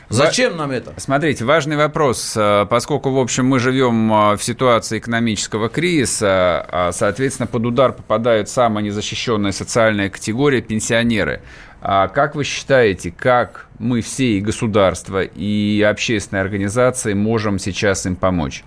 Зачем 0.10 0.55
нам 0.55 0.72
это? 0.72 0.93
Смотрите, 0.97 1.43
важный 1.43 1.76
вопрос. 1.76 2.34
Э, 2.36 2.66
Поскольку, 2.70 3.12
в 3.12 3.20
общем, 3.20 3.45
мы 3.45 3.60
живем 3.60 4.12
э, 4.12 4.38
в 4.38 4.43
ситуации 4.43 4.99
экономического 4.99 5.70
кризиса, 5.70 6.66
а, 6.70 6.91
соответственно, 6.93 7.47
под 7.47 7.66
удар 7.66 7.91
попадают 7.91 8.49
самая 8.49 8.84
незащищенная 8.84 9.51
социальная 9.51 10.10
категория– 10.10 10.62
пенсионеры. 10.68 11.41
А 11.82 12.08
как 12.08 12.36
вы 12.36 12.43
считаете, 12.43 13.12
как 13.12 13.68
мы 13.80 14.01
все, 14.01 14.38
и 14.38 14.41
государство, 14.41 15.22
и 15.22 15.82
общественные 15.82 16.41
организации 16.41 17.14
можем 17.14 17.60
сейчас 17.60 18.05
им 18.05 18.16
помочь? 18.16 18.64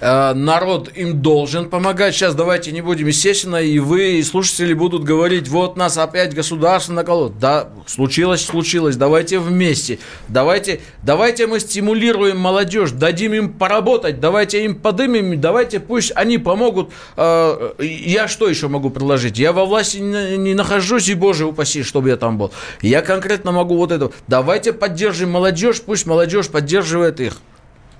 Э, 0.00 0.32
народ 0.34 0.90
им 0.94 1.20
должен 1.20 1.68
помогать. 1.68 2.14
Сейчас 2.14 2.34
давайте 2.34 2.72
не 2.72 2.80
будем, 2.80 3.06
естественно, 3.06 3.56
и 3.56 3.78
вы, 3.78 4.18
и 4.18 4.22
слушатели 4.22 4.72
будут 4.72 5.02
говорить, 5.04 5.48
вот 5.48 5.76
нас 5.76 5.98
опять 5.98 6.34
государство 6.34 6.92
накололо. 6.92 7.30
Да, 7.30 7.68
случилось, 7.86 8.44
случилось, 8.44 8.96
давайте 8.96 9.38
вместе. 9.38 9.98
Давайте, 10.28 10.80
давайте 11.02 11.46
мы 11.46 11.60
стимулируем 11.60 12.38
молодежь, 12.38 12.92
дадим 12.92 13.32
им 13.32 13.52
поработать, 13.52 14.20
давайте 14.20 14.64
им 14.64 14.76
подымем, 14.76 15.40
давайте 15.40 15.80
пусть 15.80 16.12
они 16.14 16.38
помогут. 16.38 16.90
Э, 17.16 17.72
Я 17.78 18.28
что 18.28 18.48
еще 18.48 18.68
могу 18.68 18.90
предложить? 18.90 19.38
Я 19.38 19.52
во 19.52 19.64
власти 19.64 19.98
не 19.98 20.54
нахожусь, 20.54 21.08
и, 21.08 21.14
боже 21.14 21.46
упаси, 21.46 21.82
чтобы 21.82 22.10
я 22.10 22.16
там 22.16 22.38
был. 22.38 22.52
Я 22.82 23.02
конкретно 23.02 23.52
могу 23.52 23.76
вот 23.76 23.90
это. 23.90 24.12
Давайте 24.28 24.72
поддержим 24.72 25.30
молодежь, 25.30 25.80
пусть 25.80 26.06
молодежь 26.06 26.48
поддерживает 26.48 27.20
их. 27.20 27.38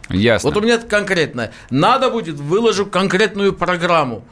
Ясно. 0.09 0.51
Вот 0.51 0.57
у 0.57 0.61
меня 0.61 0.75
это 0.75 0.87
конкретное. 0.87 1.53
Надо 1.71 2.11
будет, 2.11 2.37
выложу 2.37 2.87
конкретную 2.87 3.53
программу. 3.53 4.25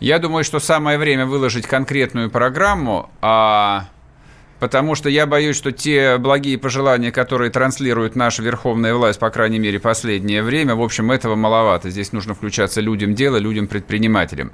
Я 0.00 0.18
думаю, 0.18 0.44
что 0.44 0.58
самое 0.58 0.98
время 0.98 1.26
выложить 1.26 1.66
конкретную 1.66 2.30
программу, 2.30 3.10
а 3.20 3.88
потому 4.58 4.94
что 4.94 5.08
я 5.08 5.26
боюсь, 5.26 5.56
что 5.56 5.72
те 5.72 6.18
благие 6.18 6.58
пожелания, 6.58 7.12
которые 7.12 7.50
транслирует 7.50 8.16
наша 8.16 8.42
верховная 8.42 8.94
власть, 8.94 9.18
по 9.18 9.30
крайней 9.30 9.58
мере, 9.58 9.78
последнее 9.78 10.42
время, 10.42 10.74
в 10.74 10.82
общем, 10.82 11.10
этого 11.10 11.34
маловато. 11.34 11.90
Здесь 11.90 12.12
нужно 12.12 12.34
включаться 12.34 12.80
людям 12.80 13.14
дела, 13.14 13.36
людям 13.36 13.66
предпринимателям. 13.66 14.52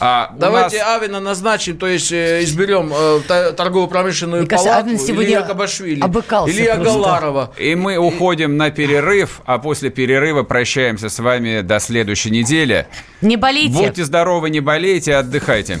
А 0.00 0.32
Давайте 0.36 0.78
нас- 0.78 0.96
Авина 0.96 1.20
назначим, 1.20 1.76
то 1.76 1.86
есть 1.86 2.12
э, 2.12 2.42
изберем 2.44 2.92
э, 2.94 3.52
торгово-промышленную 3.52 4.46
палату 4.46 4.70
Авин 4.70 4.98
сегодня 4.98 5.24
Илья 5.24 5.42
Кабашвили, 5.42 6.00
обыкался 6.00 6.52
Илья 6.52 6.74
просто. 6.76 6.94
Галарова. 6.94 7.52
И 7.58 7.74
мы 7.74 7.96
уходим 7.96 8.56
на 8.56 8.70
перерыв, 8.70 9.40
а 9.44 9.58
после 9.58 9.90
перерыва 9.90 10.42
прощаемся 10.42 11.08
с 11.08 11.18
вами 11.18 11.62
до 11.62 11.80
следующей 11.80 12.30
недели. 12.30 12.86
Не 13.20 13.36
болейте. 13.36 13.72
Будьте 13.74 14.04
здоровы, 14.04 14.50
не 14.50 14.60
болейте, 14.60 15.14
отдыхайте. 15.16 15.80